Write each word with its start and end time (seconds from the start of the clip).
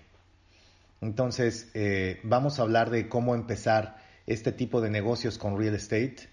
Entonces, 1.01 1.71
eh, 1.75 2.21
vamos 2.23 2.59
a 2.59 2.63
hablar 2.63 2.91
de 2.91 3.09
cómo 3.09 3.35
empezar 3.35 3.97
este 4.27 4.53
tipo 4.53 4.81
de 4.81 4.91
negocios 4.91 5.39
con 5.39 5.59
real 5.59 5.75
estate. 5.75 6.29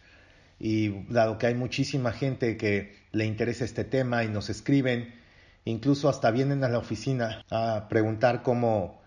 Y 0.59 1.05
dado 1.11 1.37
que 1.37 1.47
hay 1.47 1.53
muchísima 1.53 2.11
gente 2.11 2.57
que 2.57 2.95
le 3.11 3.25
interesa 3.25 3.63
este 3.63 3.83
tema 3.83 4.23
y 4.23 4.27
nos 4.27 4.49
escriben, 4.49 5.13
incluso 5.65 6.09
hasta 6.09 6.31
vienen 6.31 6.63
a 6.63 6.69
la 6.69 6.79
oficina 6.79 7.45
a 7.49 7.87
preguntar 7.89 8.41
cómo, 8.41 9.01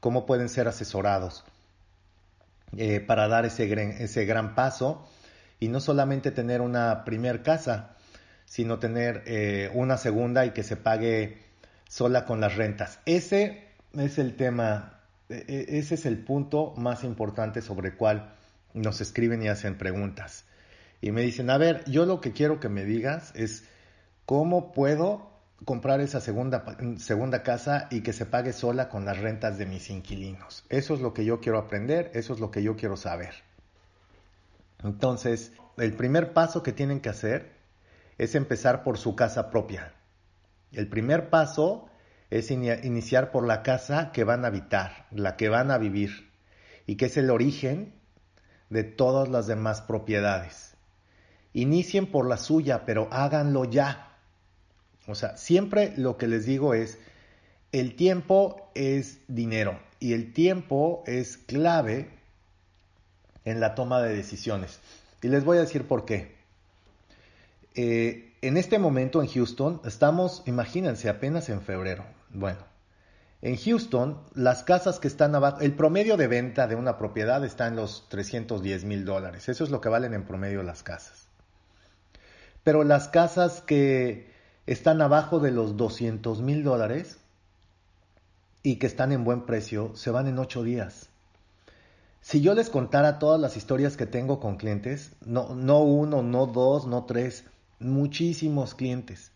cómo 0.00 0.26
pueden 0.26 0.48
ser 0.48 0.68
asesorados. 0.68 1.44
Eh, 2.76 3.00
para 3.00 3.28
dar 3.28 3.46
ese 3.46 3.66
gran, 3.68 3.90
ese 3.92 4.24
gran 4.24 4.54
paso 4.54 5.08
y 5.60 5.68
no 5.68 5.80
solamente 5.80 6.30
tener 6.30 6.60
una 6.60 7.04
primer 7.04 7.42
casa, 7.42 7.96
sino 8.44 8.78
tener 8.78 9.22
eh, 9.26 9.70
una 9.74 9.96
segunda 9.96 10.44
y 10.44 10.50
que 10.50 10.62
se 10.62 10.76
pague 10.76 11.38
sola 11.88 12.24
con 12.24 12.40
las 12.40 12.56
rentas. 12.56 12.98
Ese 13.06 13.68
es 13.96 14.18
el 14.18 14.36
tema, 14.36 15.00
e, 15.28 15.44
e, 15.48 15.78
ese 15.78 15.94
es 15.94 16.06
el 16.06 16.18
punto 16.18 16.74
más 16.76 17.04
importante 17.04 17.62
sobre 17.62 17.90
el 17.90 17.96
cual 17.96 18.34
nos 18.74 19.00
escriben 19.00 19.42
y 19.42 19.48
hacen 19.48 19.78
preguntas. 19.78 20.44
Y 21.00 21.12
me 21.12 21.22
dicen, 21.22 21.50
a 21.50 21.58
ver, 21.58 21.84
yo 21.86 22.04
lo 22.04 22.20
que 22.20 22.32
quiero 22.32 22.60
que 22.60 22.68
me 22.68 22.84
digas 22.84 23.32
es 23.34 23.64
cómo 24.26 24.72
puedo 24.72 25.30
comprar 25.64 26.00
esa 26.00 26.20
segunda, 26.20 26.64
segunda 26.98 27.42
casa 27.42 27.88
y 27.90 28.02
que 28.02 28.12
se 28.12 28.26
pague 28.26 28.52
sola 28.52 28.88
con 28.88 29.04
las 29.04 29.18
rentas 29.18 29.58
de 29.58 29.66
mis 29.66 29.90
inquilinos. 29.90 30.64
Eso 30.68 30.94
es 30.94 31.00
lo 31.00 31.14
que 31.14 31.24
yo 31.24 31.40
quiero 31.40 31.58
aprender, 31.58 32.10
eso 32.14 32.34
es 32.34 32.40
lo 32.40 32.50
que 32.50 32.62
yo 32.62 32.76
quiero 32.76 32.96
saber. 32.96 33.34
Entonces, 34.84 35.52
el 35.78 35.94
primer 35.94 36.32
paso 36.32 36.62
que 36.62 36.72
tienen 36.72 37.00
que 37.00 37.08
hacer 37.08 37.56
es 38.18 38.34
empezar 38.34 38.82
por 38.82 38.98
su 38.98 39.16
casa 39.16 39.50
propia. 39.50 39.92
El 40.72 40.88
primer 40.88 41.30
paso 41.30 41.88
es 42.30 42.50
iniciar 42.50 43.30
por 43.30 43.46
la 43.46 43.62
casa 43.62 44.10
que 44.12 44.24
van 44.24 44.44
a 44.44 44.48
habitar, 44.48 45.06
la 45.10 45.36
que 45.36 45.48
van 45.48 45.70
a 45.70 45.78
vivir, 45.78 46.30
y 46.86 46.96
que 46.96 47.06
es 47.06 47.16
el 47.16 47.30
origen 47.30 47.94
de 48.68 48.84
todas 48.84 49.28
las 49.28 49.46
demás 49.46 49.80
propiedades. 49.80 50.74
Inicien 51.52 52.10
por 52.10 52.26
la 52.26 52.36
suya, 52.36 52.84
pero 52.84 53.08
háganlo 53.10 53.64
ya. 53.64 54.05
O 55.06 55.14
sea, 55.14 55.36
siempre 55.36 55.92
lo 55.96 56.16
que 56.16 56.26
les 56.26 56.46
digo 56.46 56.74
es, 56.74 56.98
el 57.72 57.94
tiempo 57.96 58.70
es 58.74 59.18
dinero 59.28 59.78
y 60.00 60.12
el 60.12 60.32
tiempo 60.32 61.02
es 61.06 61.36
clave 61.36 62.10
en 63.44 63.60
la 63.60 63.74
toma 63.74 64.02
de 64.02 64.14
decisiones. 64.14 64.80
Y 65.22 65.28
les 65.28 65.44
voy 65.44 65.58
a 65.58 65.62
decir 65.62 65.86
por 65.86 66.04
qué. 66.04 66.34
Eh, 67.74 68.32
en 68.42 68.56
este 68.56 68.78
momento 68.78 69.22
en 69.22 69.28
Houston 69.28 69.80
estamos, 69.84 70.42
imagínense, 70.46 71.08
apenas 71.08 71.48
en 71.48 71.60
febrero. 71.60 72.04
Bueno, 72.30 72.60
en 73.42 73.56
Houston 73.56 74.20
las 74.34 74.64
casas 74.64 74.98
que 74.98 75.08
están 75.08 75.34
abajo, 75.34 75.60
el 75.60 75.74
promedio 75.74 76.16
de 76.16 76.26
venta 76.26 76.66
de 76.66 76.74
una 76.74 76.98
propiedad 76.98 77.44
está 77.44 77.66
en 77.66 77.76
los 77.76 78.08
310 78.08 78.84
mil 78.84 79.04
dólares. 79.04 79.48
Eso 79.48 79.64
es 79.64 79.70
lo 79.70 79.80
que 79.80 79.88
valen 79.88 80.14
en 80.14 80.24
promedio 80.24 80.62
las 80.62 80.82
casas. 80.82 81.28
Pero 82.64 82.82
las 82.84 83.08
casas 83.08 83.60
que 83.60 84.35
están 84.66 85.00
abajo 85.00 85.40
de 85.40 85.50
los 85.50 85.76
200 85.76 86.42
mil 86.42 86.64
dólares 86.64 87.18
y 88.62 88.76
que 88.76 88.86
están 88.86 89.12
en 89.12 89.24
buen 89.24 89.46
precio, 89.46 89.92
se 89.94 90.10
van 90.10 90.26
en 90.28 90.38
ocho 90.38 90.62
días. 90.62 91.08
Si 92.20 92.40
yo 92.40 92.54
les 92.54 92.70
contara 92.70 93.18
todas 93.18 93.40
las 93.40 93.56
historias 93.56 93.96
que 93.96 94.06
tengo 94.06 94.40
con 94.40 94.56
clientes, 94.56 95.12
no, 95.24 95.54
no 95.54 95.80
uno, 95.80 96.22
no 96.22 96.46
dos, 96.46 96.86
no 96.86 97.04
tres, 97.04 97.44
muchísimos 97.78 98.74
clientes 98.74 99.30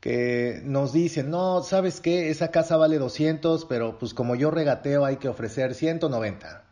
que 0.00 0.60
nos 0.64 0.92
dicen, 0.92 1.30
no, 1.30 1.62
¿sabes 1.62 2.00
qué? 2.00 2.30
Esa 2.30 2.50
casa 2.50 2.76
vale 2.76 2.98
200, 2.98 3.64
pero 3.64 3.98
pues 3.98 4.14
como 4.14 4.36
yo 4.36 4.50
regateo 4.50 5.04
hay 5.04 5.16
que 5.16 5.28
ofrecer 5.28 5.74
190. 5.74 6.64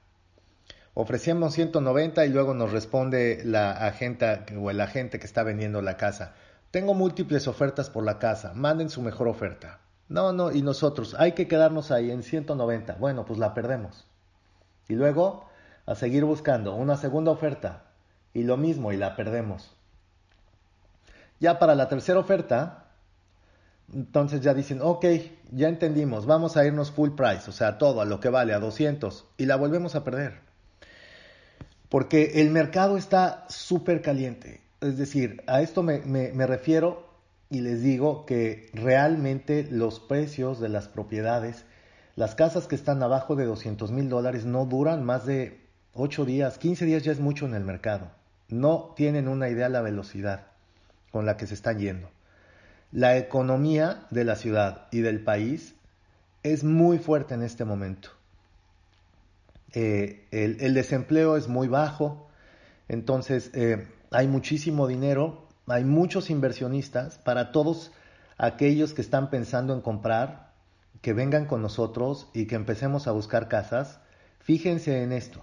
Ofrecemos 0.94 1.54
190 1.54 2.24
y 2.24 2.28
luego 2.30 2.54
nos 2.54 2.72
responde 2.72 3.42
la 3.44 3.72
agente 3.72 4.26
o 4.56 4.70
el 4.70 4.80
agente 4.80 5.18
que 5.18 5.26
está 5.26 5.42
vendiendo 5.42 5.82
la 5.82 5.96
casa. 5.96 6.34
Tengo 6.76 6.92
múltiples 6.92 7.48
ofertas 7.48 7.88
por 7.88 8.04
la 8.04 8.18
casa, 8.18 8.52
manden 8.52 8.90
su 8.90 9.00
mejor 9.00 9.28
oferta. 9.28 9.80
No, 10.10 10.34
no, 10.34 10.52
y 10.52 10.60
nosotros, 10.60 11.16
hay 11.18 11.32
que 11.32 11.48
quedarnos 11.48 11.90
ahí 11.90 12.10
en 12.10 12.22
190. 12.22 12.96
Bueno, 12.96 13.24
pues 13.24 13.38
la 13.38 13.54
perdemos. 13.54 14.04
Y 14.86 14.92
luego, 14.92 15.48
a 15.86 15.94
seguir 15.94 16.26
buscando 16.26 16.74
una 16.74 16.98
segunda 16.98 17.30
oferta. 17.30 17.84
Y 18.34 18.42
lo 18.42 18.58
mismo, 18.58 18.92
y 18.92 18.98
la 18.98 19.16
perdemos. 19.16 19.74
Ya 21.40 21.58
para 21.58 21.74
la 21.74 21.88
tercera 21.88 22.18
oferta, 22.18 22.88
entonces 23.94 24.42
ya 24.42 24.52
dicen, 24.52 24.80
ok, 24.82 25.06
ya 25.52 25.68
entendimos, 25.68 26.26
vamos 26.26 26.58
a 26.58 26.66
irnos 26.66 26.90
full 26.90 27.12
price, 27.12 27.48
o 27.48 27.54
sea, 27.54 27.78
todo 27.78 28.02
a 28.02 28.04
lo 28.04 28.20
que 28.20 28.28
vale, 28.28 28.52
a 28.52 28.58
200, 28.58 29.24
y 29.38 29.46
la 29.46 29.56
volvemos 29.56 29.94
a 29.94 30.04
perder. 30.04 30.40
Porque 31.88 32.42
el 32.42 32.50
mercado 32.50 32.98
está 32.98 33.46
súper 33.48 34.02
caliente. 34.02 34.65
Es 34.80 34.98
decir, 34.98 35.42
a 35.46 35.62
esto 35.62 35.82
me, 35.82 36.46
refiero 36.46 37.06
y 37.48 37.60
les 37.60 37.82
digo 37.82 38.26
que 38.26 38.70
realmente 38.74 39.66
los 39.70 40.00
precios 40.00 40.60
de 40.60 40.68
las 40.68 40.88
propiedades 40.88 41.64
Las 42.16 42.34
casas 42.34 42.66
que 42.66 42.74
están 42.74 43.02
abajo 43.02 43.36
de 43.36 43.44
200 43.44 43.90
mil 43.92 44.08
dólares 44.08 44.44
no 44.44 44.66
duran 44.66 45.04
más 45.04 45.26
de 45.26 45.60
8 45.94 46.24
días, 46.24 46.58
15 46.58 46.84
días 46.84 47.02
ya 47.02 47.12
es 47.12 47.20
mucho 47.20 47.46
en 47.46 47.54
el 47.54 47.64
mercado. 47.64 48.10
No 48.48 48.94
tienen 48.96 49.28
una 49.28 49.48
idea 49.48 49.66
de 49.66 49.72
la 49.72 49.82
velocidad 49.82 50.46
con 51.10 51.26
la 51.26 51.36
que 51.36 51.46
se 51.46 51.54
están 51.54 51.78
yendo. 51.78 52.10
La 52.92 53.16
economía 53.16 54.06
de 54.10 54.24
la 54.24 54.36
ciudad 54.36 54.86
y 54.90 55.00
del 55.00 55.22
país 55.22 55.74
es 56.42 56.64
muy 56.64 56.98
fuerte 56.98 57.34
en 57.34 57.42
este 57.42 57.64
momento. 57.64 58.10
Eh, 59.72 60.26
el, 60.30 60.74
desempleo 60.74 61.36
es 61.36 61.48
muy 61.48 61.68
bajo, 61.68 62.28
entonces 62.88 63.50
eh, 63.52 63.86
hay 64.16 64.28
muchísimo 64.28 64.86
dinero, 64.86 65.46
hay 65.66 65.84
muchos 65.84 66.30
inversionistas 66.30 67.18
para 67.18 67.52
todos 67.52 67.92
aquellos 68.38 68.94
que 68.94 69.02
están 69.02 69.28
pensando 69.28 69.74
en 69.74 69.82
comprar, 69.82 70.54
que 71.02 71.12
vengan 71.12 71.44
con 71.44 71.60
nosotros 71.60 72.30
y 72.32 72.46
que 72.46 72.54
empecemos 72.54 73.08
a 73.08 73.12
buscar 73.12 73.48
casas. 73.48 74.00
Fíjense 74.40 75.02
en 75.02 75.12
esto, 75.12 75.42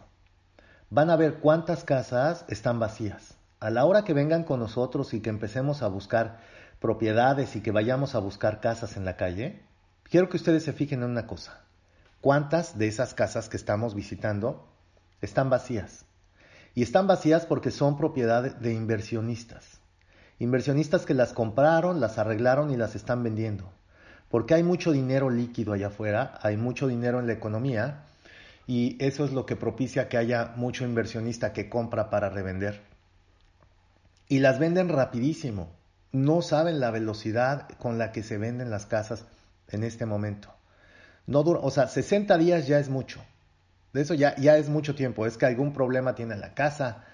van 0.89 1.11
a 1.11 1.15
ver 1.15 1.35
cuántas 1.35 1.83
casas 1.83 2.45
están 2.47 2.79
vacías. 2.79 3.35
A 3.59 3.69
la 3.69 3.85
hora 3.85 4.03
que 4.05 4.15
vengan 4.15 4.43
con 4.43 4.59
nosotros 4.59 5.13
y 5.13 5.21
que 5.21 5.29
empecemos 5.29 5.83
a 5.83 5.87
buscar 5.87 6.39
propiedades 6.79 7.55
y 7.55 7.61
que 7.61 7.69
vayamos 7.69 8.15
a 8.15 8.19
buscar 8.19 8.59
casas 8.59 8.97
en 8.97 9.05
la 9.05 9.17
calle, 9.17 9.61
quiero 10.09 10.29
que 10.29 10.37
ustedes 10.37 10.63
se 10.63 10.73
fijen 10.73 11.03
en 11.03 11.11
una 11.11 11.27
cosa. 11.27 11.61
¿Cuántas 12.21 12.75
de 12.79 12.87
esas 12.87 13.13
casas 13.13 13.49
que 13.49 13.57
estamos 13.57 13.93
visitando 13.93 14.67
están 15.21 15.51
vacías? 15.51 16.07
Y 16.75 16.83
están 16.83 17.07
vacías 17.07 17.45
porque 17.45 17.71
son 17.71 17.97
propiedad 17.97 18.55
de 18.55 18.73
inversionistas. 18.73 19.79
Inversionistas 20.39 21.05
que 21.05 21.13
las 21.13 21.33
compraron, 21.33 21.99
las 21.99 22.17
arreglaron 22.17 22.71
y 22.71 22.77
las 22.77 22.95
están 22.95 23.23
vendiendo. 23.23 23.71
Porque 24.29 24.55
hay 24.55 24.63
mucho 24.63 24.91
dinero 24.91 25.29
líquido 25.29 25.73
allá 25.73 25.87
afuera, 25.87 26.39
hay 26.41 26.57
mucho 26.57 26.87
dinero 26.87 27.19
en 27.19 27.27
la 27.27 27.33
economía 27.33 28.05
y 28.65 28.97
eso 29.03 29.25
es 29.25 29.31
lo 29.31 29.45
que 29.45 29.55
propicia 29.55 30.09
que 30.09 30.17
haya 30.17 30.53
mucho 30.55 30.85
inversionista 30.85 31.53
que 31.53 31.69
compra 31.69 32.09
para 32.09 32.29
revender. 32.29 32.81
Y 34.27 34.39
las 34.39 34.57
venden 34.57 34.89
rapidísimo 34.89 35.69
no 36.13 36.43
saben 36.43 36.79
la 36.79 36.91
velocidad 36.91 37.67
con 37.79 37.97
la 37.97 38.11
que 38.11 38.23
se 38.23 38.37
venden 38.37 38.69
las 38.69 38.85
casas 38.85 39.25
en 39.67 39.83
este 39.83 40.05
momento. 40.05 40.53
No 41.25 41.43
dura, 41.43 41.59
o 41.61 41.71
sea, 41.71 41.87
60 41.87 42.37
días 42.37 42.67
ya 42.67 42.79
es 42.79 42.89
mucho. 42.89 43.19
De 43.93 44.01
eso 44.01 44.15
ya, 44.15 44.35
ya 44.37 44.57
es 44.57 44.69
mucho 44.69 44.95
tiempo. 44.95 45.25
Es 45.25 45.37
que 45.37 45.45
algún 45.45 45.71
problema 45.71 46.15
tiene 46.15 46.35
la 46.35 46.53
casa, 46.53 47.05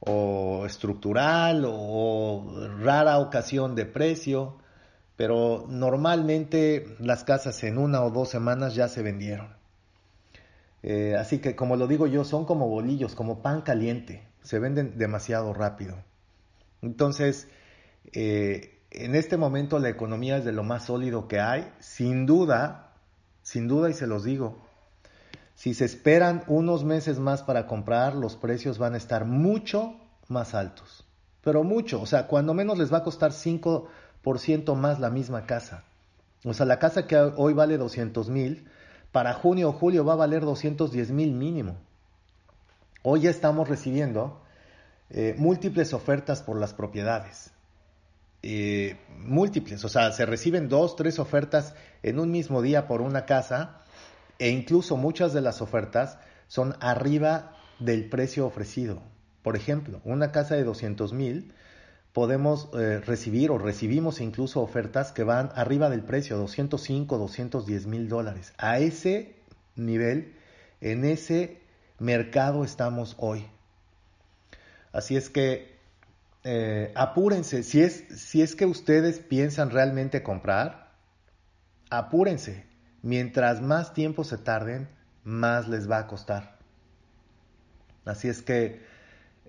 o 0.00 0.64
estructural, 0.66 1.64
o 1.66 2.68
rara 2.80 3.18
ocasión 3.18 3.74
de 3.74 3.86
precio. 3.86 4.58
Pero 5.16 5.66
normalmente 5.68 6.96
las 6.98 7.24
casas 7.24 7.62
en 7.62 7.78
una 7.78 8.02
o 8.02 8.10
dos 8.10 8.30
semanas 8.30 8.74
ya 8.74 8.88
se 8.88 9.02
vendieron. 9.02 9.54
Eh, 10.82 11.14
así 11.18 11.38
que, 11.38 11.54
como 11.54 11.76
lo 11.76 11.86
digo 11.86 12.06
yo, 12.06 12.24
son 12.24 12.44
como 12.44 12.68
bolillos, 12.68 13.14
como 13.14 13.42
pan 13.42 13.62
caliente. 13.62 14.26
Se 14.42 14.58
venden 14.58 14.98
demasiado 14.98 15.54
rápido. 15.54 15.96
Entonces, 16.82 17.48
eh, 18.12 18.80
en 18.90 19.14
este 19.14 19.36
momento 19.36 19.78
la 19.78 19.88
economía 19.88 20.36
es 20.36 20.44
de 20.44 20.52
lo 20.52 20.62
más 20.62 20.84
sólido 20.84 21.28
que 21.28 21.40
hay, 21.40 21.72
sin 21.80 22.26
duda, 22.26 22.92
sin 23.42 23.68
duda 23.68 23.90
y 23.90 23.94
se 23.94 24.06
los 24.06 24.24
digo, 24.24 24.63
si 25.64 25.72
se 25.72 25.86
esperan 25.86 26.44
unos 26.46 26.84
meses 26.84 27.18
más 27.18 27.42
para 27.42 27.66
comprar, 27.66 28.14
los 28.14 28.36
precios 28.36 28.76
van 28.76 28.92
a 28.92 28.98
estar 28.98 29.24
mucho 29.24 29.94
más 30.28 30.54
altos, 30.54 31.06
pero 31.40 31.64
mucho, 31.64 32.02
o 32.02 32.04
sea, 32.04 32.26
cuando 32.26 32.52
menos 32.52 32.76
les 32.76 32.92
va 32.92 32.98
a 32.98 33.02
costar 33.02 33.32
5% 33.32 34.74
más 34.74 35.00
la 35.00 35.08
misma 35.08 35.46
casa. 35.46 35.84
O 36.44 36.52
sea, 36.52 36.66
la 36.66 36.78
casa 36.78 37.06
que 37.06 37.16
hoy 37.16 37.54
vale 37.54 37.78
200 37.78 38.28
mil, 38.28 38.68
para 39.10 39.32
junio 39.32 39.70
o 39.70 39.72
julio 39.72 40.04
va 40.04 40.12
a 40.12 40.16
valer 40.16 40.42
210 40.42 41.12
mil 41.12 41.32
mínimo. 41.32 41.78
Hoy 43.02 43.22
ya 43.22 43.30
estamos 43.30 43.66
recibiendo 43.66 44.42
eh, 45.08 45.34
múltiples 45.38 45.94
ofertas 45.94 46.42
por 46.42 46.60
las 46.60 46.74
propiedades. 46.74 47.52
Eh, 48.42 48.98
múltiples, 49.16 49.82
o 49.82 49.88
sea, 49.88 50.12
se 50.12 50.26
reciben 50.26 50.68
dos, 50.68 50.94
tres 50.94 51.18
ofertas 51.18 51.74
en 52.02 52.18
un 52.18 52.30
mismo 52.30 52.60
día 52.60 52.86
por 52.86 53.00
una 53.00 53.24
casa 53.24 53.80
e 54.38 54.50
incluso 54.50 54.96
muchas 54.96 55.32
de 55.32 55.40
las 55.40 55.62
ofertas 55.62 56.18
son 56.48 56.76
arriba 56.80 57.56
del 57.78 58.08
precio 58.08 58.46
ofrecido. 58.46 59.02
Por 59.42 59.56
ejemplo, 59.56 60.00
una 60.04 60.32
casa 60.32 60.56
de 60.56 60.64
200 60.64 61.12
mil 61.12 61.52
podemos 62.12 62.68
eh, 62.74 63.00
recibir 63.00 63.50
o 63.50 63.58
recibimos 63.58 64.20
incluso 64.20 64.62
ofertas 64.62 65.12
que 65.12 65.24
van 65.24 65.50
arriba 65.54 65.90
del 65.90 66.02
precio, 66.02 66.38
205, 66.38 67.18
210 67.18 67.86
mil 67.86 68.08
dólares. 68.08 68.54
A 68.56 68.78
ese 68.78 69.34
nivel, 69.74 70.34
en 70.80 71.04
ese 71.04 71.60
mercado 71.98 72.64
estamos 72.64 73.16
hoy. 73.18 73.46
Así 74.92 75.16
es 75.16 75.28
que 75.28 75.74
eh, 76.44 76.92
apúrense, 76.94 77.62
si 77.62 77.80
es, 77.80 78.04
si 78.14 78.42
es 78.42 78.54
que 78.54 78.66
ustedes 78.66 79.18
piensan 79.18 79.70
realmente 79.70 80.22
comprar, 80.22 80.92
apúrense. 81.90 82.64
Mientras 83.04 83.60
más 83.60 83.92
tiempo 83.92 84.24
se 84.24 84.38
tarden, 84.38 84.88
más 85.24 85.68
les 85.68 85.90
va 85.90 85.98
a 85.98 86.06
costar. 86.06 86.56
Así 88.06 88.28
es 88.30 88.40
que 88.40 88.80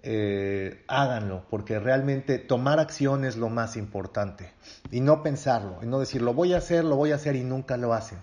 eh, 0.03 0.83
háganlo, 0.89 1.45
porque 1.49 1.79
realmente 1.79 2.37
tomar 2.37 2.81
acción 2.81 3.23
es 3.23 3.37
lo 3.37 3.47
más 3.47 3.77
importante. 3.77 4.51
Y 4.91 4.99
no 4.99 5.23
pensarlo, 5.23 5.79
y 5.81 5.85
no 5.85 6.01
decir, 6.01 6.21
lo 6.21 6.33
voy 6.33 6.53
a 6.53 6.57
hacer, 6.57 6.83
lo 6.83 6.97
voy 6.97 7.13
a 7.13 7.15
hacer 7.15 7.37
y 7.37 7.45
nunca 7.45 7.77
lo 7.77 7.93
hacen. 7.93 8.17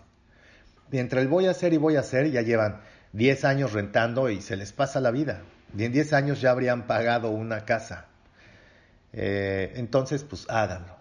Mientras 0.90 1.22
el 1.22 1.28
voy 1.28 1.46
a 1.46 1.52
hacer 1.52 1.72
y 1.72 1.78
voy 1.78 1.96
a 1.96 2.00
hacer, 2.00 2.30
ya 2.30 2.42
llevan 2.42 2.82
10 3.14 3.46
años 3.46 3.72
rentando 3.72 4.28
y 4.28 4.42
se 4.42 4.56
les 4.56 4.74
pasa 4.74 5.00
la 5.00 5.10
vida. 5.10 5.40
Y 5.74 5.84
en 5.84 5.92
10 5.92 6.12
años 6.12 6.42
ya 6.42 6.50
habrían 6.50 6.86
pagado 6.86 7.30
una 7.30 7.64
casa. 7.64 8.04
Eh, 9.14 9.72
entonces, 9.76 10.24
pues 10.24 10.44
háganlo. 10.50 10.94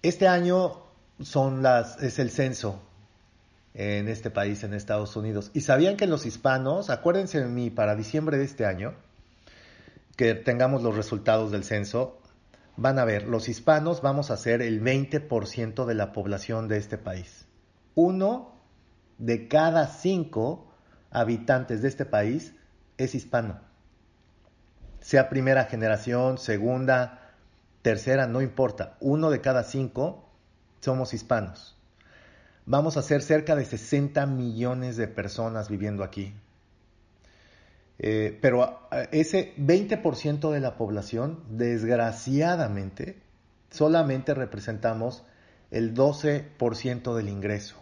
Este 0.00 0.26
año 0.26 0.84
son 1.20 1.62
las, 1.62 2.02
es 2.02 2.18
el 2.18 2.30
censo 2.30 2.80
en 3.74 4.08
este 4.08 4.30
país, 4.30 4.64
en 4.64 4.72
Estados 4.72 5.16
Unidos. 5.16 5.50
Y 5.52 5.60
sabían 5.60 5.96
que 5.96 6.06
los 6.06 6.26
hispanos, 6.26 6.90
acuérdense 6.90 7.40
de 7.40 7.48
mí, 7.48 7.70
para 7.70 7.96
diciembre 7.96 8.38
de 8.38 8.44
este 8.44 8.66
año, 8.66 8.94
que 10.16 10.34
tengamos 10.34 10.82
los 10.82 10.96
resultados 10.96 11.50
del 11.50 11.64
censo, 11.64 12.18
van 12.76 12.98
a 12.98 13.04
ver, 13.04 13.28
los 13.28 13.48
hispanos 13.48 14.00
vamos 14.00 14.30
a 14.30 14.36
ser 14.36 14.62
el 14.62 14.82
20% 14.82 15.84
de 15.84 15.94
la 15.94 16.12
población 16.12 16.68
de 16.68 16.78
este 16.78 16.98
país. 16.98 17.46
Uno 17.94 18.54
de 19.18 19.48
cada 19.48 19.88
cinco 19.88 20.72
habitantes 21.10 21.82
de 21.82 21.88
este 21.88 22.04
país 22.04 22.54
es 22.96 23.14
hispano 23.14 23.60
sea 25.04 25.28
primera 25.28 25.64
generación, 25.64 26.38
segunda, 26.38 27.34
tercera, 27.82 28.26
no 28.26 28.40
importa. 28.40 28.96
Uno 29.00 29.28
de 29.28 29.42
cada 29.42 29.62
cinco 29.62 30.30
somos 30.80 31.12
hispanos. 31.12 31.73
Vamos 32.66 32.96
a 32.96 33.02
ser 33.02 33.22
cerca 33.22 33.56
de 33.56 33.64
60 33.64 34.26
millones 34.26 34.96
de 34.96 35.08
personas 35.08 35.68
viviendo 35.68 36.02
aquí. 36.02 36.34
Eh, 37.98 38.38
pero 38.40 38.88
ese 39.12 39.54
20% 39.56 40.50
de 40.50 40.60
la 40.60 40.76
población, 40.76 41.44
desgraciadamente, 41.50 43.20
solamente 43.70 44.34
representamos 44.34 45.24
el 45.70 45.94
12% 45.94 47.14
del 47.14 47.28
ingreso. 47.28 47.76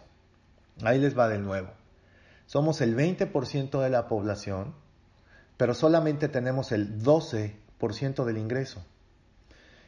Ahí 0.83 0.99
les 0.99 1.17
va 1.17 1.29
de 1.29 1.39
nuevo. 1.39 1.69
Somos 2.45 2.81
el 2.81 2.95
20% 2.95 3.81
de 3.81 3.89
la 3.89 4.07
población 4.07 4.73
pero 5.57 5.73
solamente 5.73 6.27
tenemos 6.27 6.71
el 6.71 7.01
12% 7.01 8.25
del 8.25 8.37
ingreso. 8.37 8.83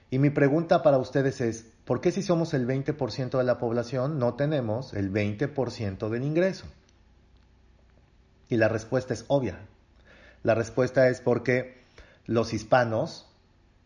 Y 0.10 0.20
mi 0.20 0.30
pregunta 0.30 0.84
para 0.84 0.98
ustedes 0.98 1.42
es, 1.42 1.66
¿por 1.86 2.02
qué 2.02 2.12
si 2.12 2.22
somos 2.22 2.54
el 2.54 2.68
20% 2.68 3.38
de 3.38 3.44
la 3.44 3.58
población 3.58 4.20
no 4.20 4.34
tenemos 4.34 4.94
el 4.94 5.12
20% 5.12 6.10
del 6.10 6.24
ingreso? 6.24 6.66
Y 8.50 8.58
la 8.58 8.68
respuesta 8.68 9.14
es 9.14 9.26
obvia. 9.28 9.60
La 10.44 10.54
respuesta 10.54 11.08
es 11.08 11.22
porque 11.22 11.82
los 12.26 12.54
hispanos 12.54 13.28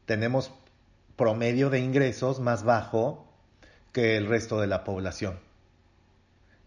tenemos 0.06 0.52
promedio 1.16 1.70
de 1.70 1.80
ingresos 1.80 2.40
más 2.40 2.64
bajo 2.64 3.28
que 3.92 4.18
el 4.18 4.28
resto 4.28 4.60
de 4.60 4.68
la 4.68 4.84
población. 4.84 5.40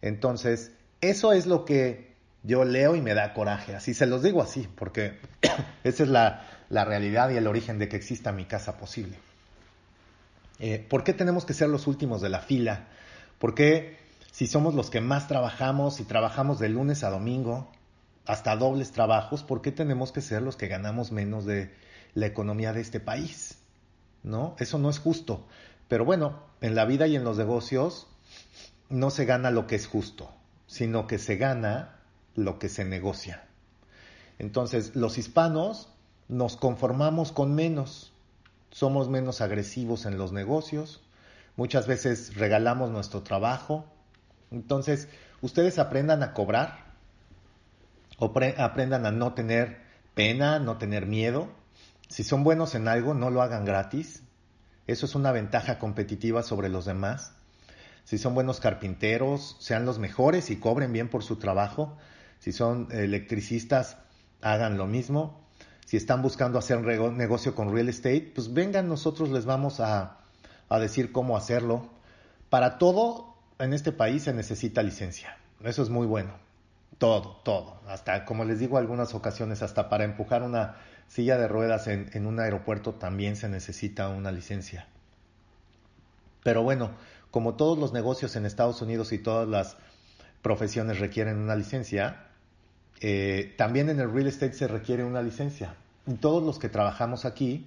Entonces, 0.00 0.72
eso 1.00 1.32
es 1.32 1.46
lo 1.46 1.64
que 1.64 2.12
yo 2.42 2.64
leo 2.64 2.96
y 2.96 3.00
me 3.00 3.14
da 3.14 3.34
coraje, 3.34 3.74
así 3.74 3.94
se 3.94 4.06
los 4.06 4.22
digo 4.22 4.42
así, 4.42 4.68
porque 4.76 5.18
esa 5.84 6.02
es 6.02 6.08
la, 6.08 6.46
realidad 6.70 7.30
y 7.30 7.36
el 7.36 7.46
origen 7.46 7.78
de 7.78 7.88
que 7.88 7.96
exista 7.96 8.32
mi 8.32 8.44
casa 8.44 8.78
posible. 8.78 9.16
Eh, 10.64 10.78
¿Por 10.78 11.02
qué 11.02 11.12
tenemos 11.12 11.44
que 11.44 11.54
ser 11.54 11.68
los 11.68 11.88
últimos 11.88 12.20
de 12.20 12.28
la 12.28 12.38
fila? 12.38 12.86
¿Por 13.40 13.52
qué 13.52 13.98
si 14.30 14.46
somos 14.46 14.74
los 14.74 14.90
que 14.90 15.00
más 15.00 15.26
trabajamos 15.26 15.98
y 15.98 16.04
trabajamos 16.04 16.60
de 16.60 16.68
lunes 16.68 17.02
a 17.02 17.10
domingo, 17.10 17.68
hasta 18.26 18.54
dobles 18.54 18.92
trabajos, 18.92 19.42
¿por 19.42 19.60
qué 19.60 19.72
tenemos 19.72 20.12
que 20.12 20.20
ser 20.20 20.40
los 20.40 20.54
que 20.54 20.68
ganamos 20.68 21.10
menos 21.10 21.46
de 21.46 21.74
la 22.14 22.26
economía 22.26 22.72
de 22.72 22.80
este 22.80 23.00
país? 23.00 23.58
¿No? 24.22 24.54
Eso 24.60 24.78
no 24.78 24.88
es 24.88 25.00
justo. 25.00 25.48
Pero 25.88 26.04
bueno, 26.04 26.44
en 26.60 26.76
la 26.76 26.84
vida 26.84 27.08
y 27.08 27.16
en 27.16 27.24
los 27.24 27.38
negocios 27.38 28.06
no 28.88 29.10
se 29.10 29.24
gana 29.24 29.50
lo 29.50 29.66
que 29.66 29.74
es 29.74 29.88
justo, 29.88 30.32
sino 30.68 31.08
que 31.08 31.18
se 31.18 31.36
gana 31.38 31.98
lo 32.36 32.60
que 32.60 32.68
se 32.68 32.84
negocia. 32.84 33.48
Entonces, 34.38 34.94
los 34.94 35.18
hispanos 35.18 35.88
nos 36.28 36.56
conformamos 36.56 37.32
con 37.32 37.52
menos, 37.52 38.11
somos 38.72 39.08
menos 39.08 39.40
agresivos 39.40 40.06
en 40.06 40.18
los 40.18 40.32
negocios, 40.32 41.02
muchas 41.56 41.86
veces 41.86 42.34
regalamos 42.34 42.90
nuestro 42.90 43.22
trabajo. 43.22 43.84
Entonces, 44.50 45.08
ustedes 45.42 45.78
aprendan 45.78 46.22
a 46.22 46.32
cobrar, 46.32 46.92
o 48.18 48.32
aprendan 48.58 49.06
a 49.06 49.12
no 49.12 49.34
tener 49.34 49.80
pena, 50.14 50.58
no 50.58 50.78
tener 50.78 51.06
miedo. 51.06 51.48
Si 52.08 52.24
son 52.24 52.44
buenos 52.44 52.74
en 52.74 52.88
algo, 52.88 53.14
no 53.14 53.30
lo 53.30 53.42
hagan 53.42 53.64
gratis. 53.64 54.22
Eso 54.86 55.06
es 55.06 55.14
una 55.14 55.32
ventaja 55.32 55.78
competitiva 55.78 56.42
sobre 56.42 56.68
los 56.68 56.84
demás. 56.84 57.34
Si 58.04 58.18
son 58.18 58.34
buenos 58.34 58.60
carpinteros, 58.60 59.56
sean 59.60 59.84
los 59.84 59.98
mejores 59.98 60.50
y 60.50 60.56
cobren 60.56 60.92
bien 60.92 61.08
por 61.08 61.22
su 61.22 61.36
trabajo. 61.36 61.96
Si 62.38 62.52
son 62.52 62.88
electricistas, 62.90 63.96
hagan 64.40 64.76
lo 64.76 64.86
mismo. 64.86 65.41
Si 65.86 65.96
están 65.96 66.22
buscando 66.22 66.58
hacer 66.58 66.78
un 66.78 67.16
negocio 67.16 67.54
con 67.54 67.72
real 67.72 67.88
estate, 67.88 68.32
pues 68.34 68.52
vengan, 68.52 68.88
nosotros 68.88 69.30
les 69.30 69.44
vamos 69.44 69.80
a, 69.80 70.18
decir 70.80 71.12
cómo 71.12 71.36
hacerlo. 71.36 71.90
Para 72.48 72.78
todo 72.78 73.34
en 73.58 73.74
este 73.74 73.92
país 73.92 74.22
se 74.22 74.32
necesita 74.32 74.82
licencia. 74.82 75.36
Eso 75.62 75.82
es 75.82 75.90
muy 75.90 76.06
bueno. 76.06 76.32
Todo, 76.98 77.40
todo. 77.44 77.80
Hasta, 77.86 78.24
como 78.24 78.44
les 78.44 78.58
digo 78.58 78.78
algunas 78.78 79.14
ocasiones, 79.14 79.62
hasta 79.62 79.88
para 79.88 80.04
empujar 80.04 80.42
una 80.42 80.76
silla 81.08 81.36
de 81.36 81.48
ruedas 81.48 81.88
en 81.88 82.26
un 82.26 82.40
aeropuerto 82.40 82.94
también 82.94 83.36
se 83.36 83.48
necesita 83.48 84.08
una 84.08 84.32
licencia. 84.32 84.86
Pero 86.42 86.62
bueno, 86.62 86.92
como 87.30 87.54
todos 87.54 87.78
los 87.78 87.92
negocios 87.92 88.36
en 88.36 88.46
Estados 88.46 88.82
Unidos 88.82 89.12
y 89.12 89.18
todas 89.18 89.48
las 89.48 89.76
profesiones 90.42 90.98
requieren 90.98 91.38
una 91.38 91.56
licencia, 91.56 92.26
eh, 93.04 93.52
también 93.56 93.90
en 93.90 93.98
el 93.98 94.12
real 94.12 94.28
estate 94.28 94.52
se 94.52 94.68
requiere 94.68 95.02
una 95.02 95.22
licencia. 95.22 95.74
Todos 96.20 96.40
los 96.40 96.60
que 96.60 96.68
trabajamos 96.68 97.24
aquí 97.24 97.66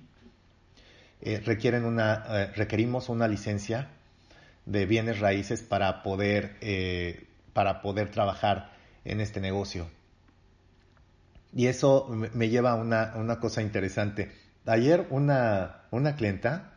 eh, 1.21 1.41
requieren 1.45 1.83
una, 1.83 2.23
eh, 2.29 2.53
requerimos 2.55 3.09
una 3.09 3.27
licencia 3.27 3.89
de 4.65 4.85
bienes 4.85 5.19
raíces 5.19 5.61
para 5.61 6.03
poder, 6.03 6.55
trabajar 8.13 8.71
en 9.03 9.19
este 9.19 9.41
negocio. 9.41 9.87
Y 11.53 11.67
eso 11.67 12.07
me 12.09 12.47
lleva 12.47 12.71
a 12.71 12.75
una, 12.75 13.39
cosa 13.41 13.61
interesante. 13.61 14.31
Ayer 14.65 15.05
una, 15.09 15.81
una 15.91 16.15
clienta 16.15 16.75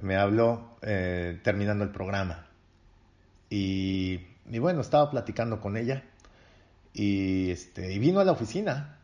me 0.00 0.16
habló 0.16 0.78
terminando 0.80 1.84
el 1.84 1.90
programa 1.90 2.46
y, 3.50 4.20
y 4.50 4.58
bueno, 4.58 4.80
estaba 4.80 5.10
platicando 5.10 5.60
con 5.60 5.76
ella 5.76 6.02
y, 6.98 7.50
este, 7.50 7.92
y 7.92 7.98
vino 7.98 8.20
a 8.20 8.24
la 8.24 8.32
oficina. 8.32 8.98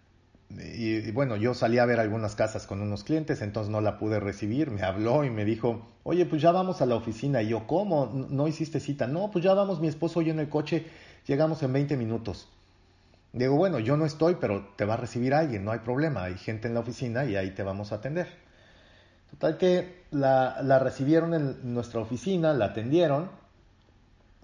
Y, 0.51 1.11
bueno, 1.13 1.37
yo 1.37 1.55
salí 1.55 1.79
a 1.79 1.87
ver 1.87 2.01
algunas 2.01 2.35
casas 2.35 2.67
con 2.67 2.81
unos 2.81 3.05
clientes, 3.05 3.41
entonces 3.41 3.71
no 3.71 3.81
la 3.81 3.99
pude 3.99 4.21
recibir. 4.21 4.71
Me 4.71 4.83
habló 4.83 5.25
y 5.25 5.31
me 5.31 5.45
dijo, 5.45 5.87
oye, 6.03 6.27
pues 6.27 6.43
ya 6.43 6.53
vamos 6.53 6.83
a 6.83 6.87
la 6.87 6.97
oficina. 6.97 7.43
Y 7.43 7.49
yo, 7.49 7.67
¿cómo? 7.67 8.07
¿No 8.31 8.47
hiciste 8.47 8.81
cita? 8.81 9.07
No, 9.07 9.31
pues 9.31 9.45
ya 9.45 9.55
vamos, 9.55 9.81
mi 9.81 9.89
esposo 9.89 10.23
y 10.23 10.27
yo 10.27 10.33
en 10.33 10.41
el 10.41 10.49
coche, 10.49 10.87
llegamos 11.27 11.63
en 11.63 11.73
20 11.73 11.97
minutos. 11.97 12.49
Digo, 13.33 13.57
bueno, 13.57 13.81
yo 13.81 13.97
no 13.97 14.07
estoy, 14.07 14.37
pero 14.41 14.69
te 14.77 14.85
va 14.85 14.95
a 14.95 14.99
recibir 14.99 15.35
alguien, 15.35 15.65
no 15.65 15.73
hay 15.73 15.81
problema. 15.81 16.25
Hay 16.25 16.37
gente 16.37 16.69
en 16.69 16.75
la 16.75 16.81
oficina 16.81 17.25
y 17.25 17.37
ahí 17.37 17.51
te 17.51 17.63
vamos 17.63 17.91
a 17.93 17.97
atender. 17.97 18.29
Total 19.31 19.57
que 19.57 20.05
la, 20.13 20.63
la 20.63 20.79
recibieron 20.79 21.35
en 21.35 21.75
nuestra 21.75 22.01
oficina, 22.01 22.53
la 22.53 22.67
atendieron. 22.67 23.31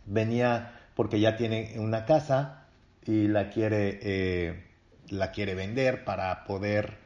Venía 0.07 0.73
porque 0.97 1.21
ya 1.21 1.37
tiene 1.37 1.76
una 1.78 2.04
casa, 2.04 2.60
y 3.07 3.28
la 3.28 3.50
quiere, 3.50 3.99
eh, 4.02 4.64
la 5.09 5.33
quiere 5.33 5.54
vender 5.54 6.04
para 6.04 6.45
poder 6.45 6.99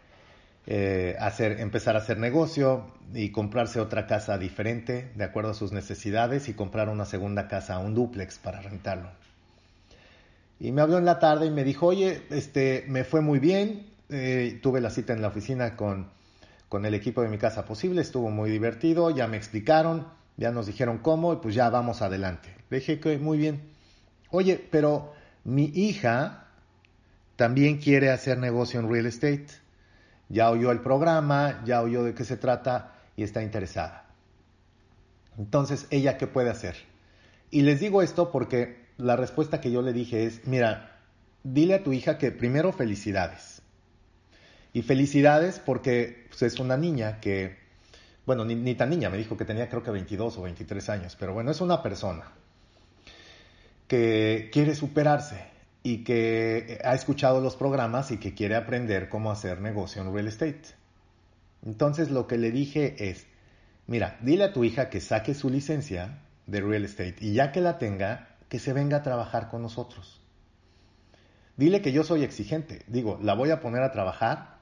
eh, 0.67 1.17
hacer, 1.21 1.61
empezar 1.61 1.95
a 1.95 1.99
hacer 1.99 2.19
negocio 2.19 2.87
y 3.13 3.31
comprarse 3.31 3.81
otra 3.81 4.07
casa 4.07 4.39
diferente 4.39 5.11
de 5.15 5.25
acuerdo 5.25 5.51
a 5.51 5.55
sus 5.55 5.73
necesidades 5.73 6.49
y 6.49 6.55
comprar 6.55 6.89
una 6.89 7.05
segunda 7.05 7.49
casa, 7.49 7.79
un 7.79 7.95
duplex 7.95 8.39
para 8.39 8.63
rentarlo. 8.63 9.11
Y 10.59 10.73
me 10.73 10.81
habló 10.81 10.99
en 10.99 11.05
la 11.05 11.19
tarde 11.19 11.47
y 11.47 11.51
me 11.51 11.65
dijo, 11.65 11.87
oye, 11.87 12.23
este, 12.31 12.85
me 12.89 13.05
fue 13.05 13.21
muy 13.21 13.39
bien, 13.39 13.87
eh, 14.09 14.59
tuve 14.63 14.81
la 14.81 14.91
cita 14.91 15.13
en 15.13 15.21
la 15.21 15.29
oficina 15.29 15.77
con, 15.77 16.09
con 16.69 16.87
el 16.87 16.95
equipo 16.95 17.21
de 17.23 17.29
mi 17.29 17.37
casa 17.39 17.67
posible, 17.67 18.01
estuvo 18.01 18.31
muy 18.31 18.51
divertido, 18.51 19.11
ya 19.11 19.27
me 19.27 19.37
explicaron, 19.37 20.07
ya 20.37 20.51
nos 20.51 20.67
dijeron 20.67 20.99
cómo 20.99 21.35
y 21.35 21.37
pues 21.37 21.55
ya 21.55 21.69
vamos 21.69 22.01
adelante. 22.01 22.49
Le 22.71 22.79
dije 22.79 23.01
que 23.01 23.19
muy 23.19 23.37
bien. 23.37 23.61
Oye, 24.31 24.59
pero 24.71 25.13
mi 25.45 25.65
hija 25.75 26.47
también 27.37 27.79
quiere 27.79 28.11
hacer 28.11 28.39
negocio 28.39 28.81
en 28.81 28.91
real 28.91 29.07
estate. 29.07 29.47
Ya 30.29 30.51
oyó 30.51 30.71
el 30.73 30.81
programa, 30.81 31.63
ya 31.65 31.83
oyó 31.83 32.03
de 32.03 32.15
qué 32.15 32.25
se 32.25 32.37
trata 32.37 32.95
y 33.15 33.23
está 33.23 33.43
interesada. 33.43 34.07
Entonces, 35.37 35.87
¿ella 35.91 36.17
qué 36.17 36.27
puede 36.27 36.51
hacer? 36.51 36.77
Y 37.51 37.63
les 37.63 37.81
digo 37.81 38.03
esto 38.03 38.31
porque 38.33 38.85
la 38.97 39.17
respuesta 39.17 39.61
que 39.61 39.71
yo 39.71 39.83
le 39.83 39.93
dije 39.93 40.25
es, 40.25 40.47
mira, 40.47 40.99
dile 41.43 41.75
a 41.75 41.83
tu 41.83 41.93
hija 41.93 42.17
que 42.17 42.33
primero 42.33 42.73
felicidades. 42.73 43.61
Y 44.73 44.83
felicidades 44.83 45.59
porque 45.59 46.27
pues, 46.31 46.43
es 46.43 46.59
una 46.59 46.77
niña 46.77 47.21
que, 47.21 47.59
bueno, 48.27 48.45
ni, 48.45 48.55
ni, 48.55 48.75
tan 48.75 48.91
niña, 48.91 49.11
me 49.11 49.19
dijo 49.19 49.37
que 49.37 49.45
tenía 49.45 49.69
creo 49.69 49.83
que 49.83 49.91
22 49.91 50.39
o 50.39 50.43
23 50.43 50.89
años, 50.89 51.17
pero 51.19 51.35
bueno, 51.35 51.51
es 51.51 51.61
una 51.61 51.83
persona 51.83 52.33
que 53.95 54.51
quiere 54.53 54.75
superarse 54.75 55.37
y 55.85 56.03
que 56.03 56.81
ha 56.83 56.95
escuchado 56.95 57.41
los 57.41 57.55
programas 57.55 58.11
y 58.11 58.17
que 58.17 58.35
quiere 58.35 58.57
aprender 58.57 59.09
cómo 59.09 59.31
hacer 59.31 59.61
negocio 59.61 60.03
en 60.03 60.13
real 60.13 60.27
estate. 60.27 60.65
Entonces 61.65 62.11
lo 62.11 62.27
que 62.27 62.37
le 62.37 62.51
dije 62.51 63.09
es, 63.09 63.29
mira, 63.87 64.19
dile 64.21 64.43
a 64.43 64.53
tu 64.53 64.65
hija 64.65 64.91
que 64.91 65.01
saque 65.01 65.33
su 65.33 65.49
licencia 65.49 66.19
de 66.49 66.61
real 66.61 66.85
estate 66.85 67.15
y 67.21 67.35
ya 67.35 67.53
que 67.53 67.61
la 67.61 67.79
tenga, 67.79 68.37
que 68.49 68.59
se 68.59 68.73
venga 68.73 68.97
a 68.97 69.03
trabajar 69.05 69.49
con 69.49 69.63
nosotros. 69.63 70.21
Dile 71.57 71.81
que 71.81 71.93
yo 71.93 72.03
soy 72.03 72.25
exigente. 72.25 72.83
Digo, 72.89 73.21
la 73.23 73.35
voy 73.35 73.53
a 73.53 73.61
poner 73.61 73.85
a 73.85 73.93
trabajar. 73.93 74.57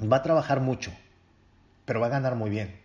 Va 0.00 0.16
a 0.16 0.22
trabajar 0.22 0.60
mucho, 0.60 0.92
pero 1.84 2.00
va 2.00 2.06
a 2.06 2.16
ganar 2.16 2.36
muy 2.36 2.48
bien. 2.48 2.80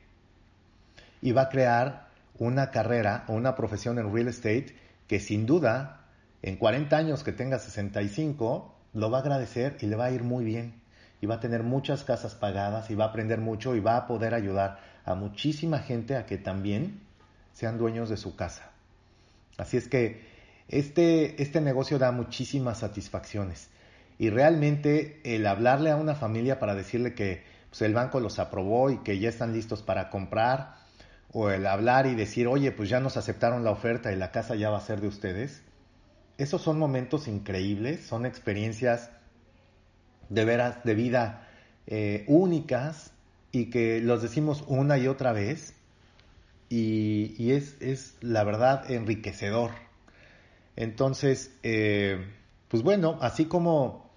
Y 1.21 1.31
va 1.31 1.43
a 1.43 1.49
crear 1.49 2.09
una 2.37 2.71
carrera 2.71 3.23
o 3.29 3.35
una 3.35 3.55
profesión 3.55 3.99
en 3.99 4.13
real 4.13 4.27
estate 4.27 4.88
que 5.09 5.19
sin 5.19 5.45
duda 5.45 6.05
en 6.43 6.55
40 6.55 6.95
años 6.95 7.23
que 7.23 7.33
tenga 7.33 7.59
65 7.59 8.75
lo 8.93 9.11
va 9.11 9.17
a 9.17 9.21
agradecer 9.21 9.75
y 9.81 9.87
le 9.87 9.97
va 9.97 10.05
a 10.05 10.11
ir 10.11 10.23
muy 10.23 10.45
bien 10.45 10.81
y 11.19 11.25
va 11.25 11.35
a 11.35 11.39
tener 11.41 11.63
muchas 11.63 12.03
casas 12.03 12.35
pagadas 12.35 12.89
y 12.91 12.95
va 12.95 13.05
a 13.05 13.07
aprender 13.09 13.39
mucho 13.39 13.75
y 13.75 13.81
va 13.81 13.97
a 13.97 14.07
poder 14.07 14.33
ayudar 14.33 14.79
a 15.03 15.15
muchísima 15.15 15.79
gente 15.79 16.15
a 16.15 16.25
que 16.27 16.37
también 16.37 17.01
sean 17.53 17.77
dueños 17.77 18.07
de 18.09 18.17
su 18.17 18.35
casa. 18.35 18.69
Así 19.57 19.75
es 19.77 19.87
que 19.87 20.21
este, 20.69 21.41
este 21.41 21.59
negocio 21.59 21.97
da 21.97 22.11
muchísimas 22.11 22.77
satisfacciones 22.77 23.69
y 24.19 24.29
realmente 24.29 25.19
el 25.23 25.47
hablarle 25.47 25.89
a 25.89 25.95
una 25.95 26.13
familia 26.13 26.59
para 26.59 26.75
decirle 26.75 27.15
que 27.15 27.43
pues, 27.69 27.81
el 27.81 27.95
banco 27.95 28.19
los 28.19 28.37
aprobó 28.37 28.91
y 28.91 28.99
que 28.99 29.17
ya 29.17 29.29
están 29.29 29.53
listos 29.53 29.81
para 29.81 30.11
comprar 30.11 30.78
o 31.31 31.49
el 31.49 31.65
hablar 31.67 32.07
y 32.07 32.15
decir, 32.15 32.47
oye, 32.47 32.71
pues 32.71 32.89
ya 32.89 32.99
nos 32.99 33.17
aceptaron 33.17 33.63
la 33.63 33.71
oferta 33.71 34.11
y 34.11 34.15
la 34.15 34.31
casa 34.31 34.55
ya 34.55 34.69
va 34.69 34.77
a 34.77 34.81
ser 34.81 35.01
de 35.01 35.07
ustedes, 35.07 35.61
esos 36.37 36.61
son 36.61 36.79
momentos 36.79 37.27
increíbles, 37.27 38.05
son 38.05 38.25
experiencias 38.25 39.11
de 40.29 40.45
veras, 40.45 40.83
de 40.83 40.95
vida 40.95 41.47
eh, 41.85 42.23
únicas 42.27 43.11
y 43.51 43.69
que 43.69 43.99
los 43.99 44.21
decimos 44.21 44.63
una 44.67 44.97
y 44.97 45.07
otra 45.07 45.33
vez 45.33 45.73
y, 46.69 47.51
es, 47.51 47.75
es, 47.81 48.15
la 48.21 48.43
verdad 48.43 48.89
enriquecedor. 48.89 49.71
Entonces, 50.75 51.51
eh, 51.63 52.25
pues 52.67 52.83
bueno, 52.83 53.17
así 53.21 53.45
como, 53.45 54.09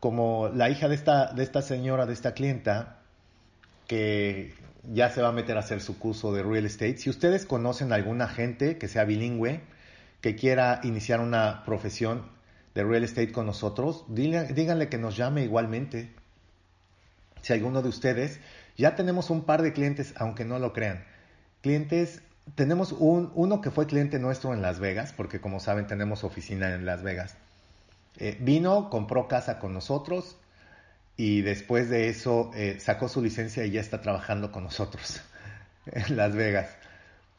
como 0.00 0.48
la 0.48 0.70
hija 0.70 0.88
de 0.88 0.94
esta, 0.94 1.32
de 1.32 1.42
esta 1.42 1.62
señora, 1.62 2.06
de 2.06 2.14
esta 2.14 2.32
clienta, 2.32 3.00
que 3.86 4.54
ya 4.92 5.10
se 5.10 5.22
va 5.22 5.28
a 5.28 5.32
meter 5.32 5.56
a 5.56 5.60
hacer 5.60 5.80
su 5.80 5.98
curso 5.98 6.32
de 6.32 6.42
real 6.42 6.66
estate. 6.66 6.98
Si 6.98 7.10
ustedes 7.10 7.46
conocen 7.46 7.92
a 7.92 7.96
alguna 7.96 8.28
gente 8.28 8.78
que 8.78 8.88
sea 8.88 9.04
bilingüe, 9.04 9.60
que 10.20 10.36
quiera 10.36 10.80
iniciar 10.82 11.20
una 11.20 11.64
profesión 11.64 12.22
de 12.74 12.84
real 12.84 13.04
estate 13.04 13.32
con 13.32 13.46
nosotros, 13.46 14.04
díganle 14.08 14.88
que 14.88 14.98
nos 14.98 15.16
llame 15.16 15.44
igualmente. 15.44 16.10
Si 17.42 17.52
alguno 17.52 17.82
de 17.82 17.88
ustedes, 17.88 18.40
ya 18.76 18.96
tenemos 18.96 19.30
un 19.30 19.44
par 19.44 19.62
de 19.62 19.72
clientes, 19.72 20.14
aunque 20.16 20.44
no 20.44 20.58
lo 20.58 20.72
crean. 20.72 21.04
Clientes, 21.60 22.22
tenemos 22.54 22.92
un, 22.92 23.30
uno 23.34 23.60
que 23.60 23.70
fue 23.70 23.86
cliente 23.86 24.18
nuestro 24.18 24.52
en 24.52 24.62
Las 24.62 24.80
Vegas, 24.80 25.12
porque 25.12 25.40
como 25.40 25.60
saben 25.60 25.86
tenemos 25.86 26.24
oficina 26.24 26.74
en 26.74 26.84
Las 26.84 27.02
Vegas. 27.02 27.36
Eh, 28.18 28.36
vino, 28.40 28.90
compró 28.90 29.28
casa 29.28 29.58
con 29.58 29.72
nosotros, 29.74 30.36
y 31.16 31.42
después 31.42 31.88
de 31.88 32.08
eso 32.08 32.50
eh, 32.54 32.78
sacó 32.80 33.08
su 33.08 33.22
licencia 33.22 33.64
y 33.64 33.70
ya 33.70 33.80
está 33.80 34.00
trabajando 34.00 34.50
con 34.50 34.64
nosotros 34.64 35.20
en 35.86 36.16
Las 36.16 36.34
Vegas. 36.34 36.68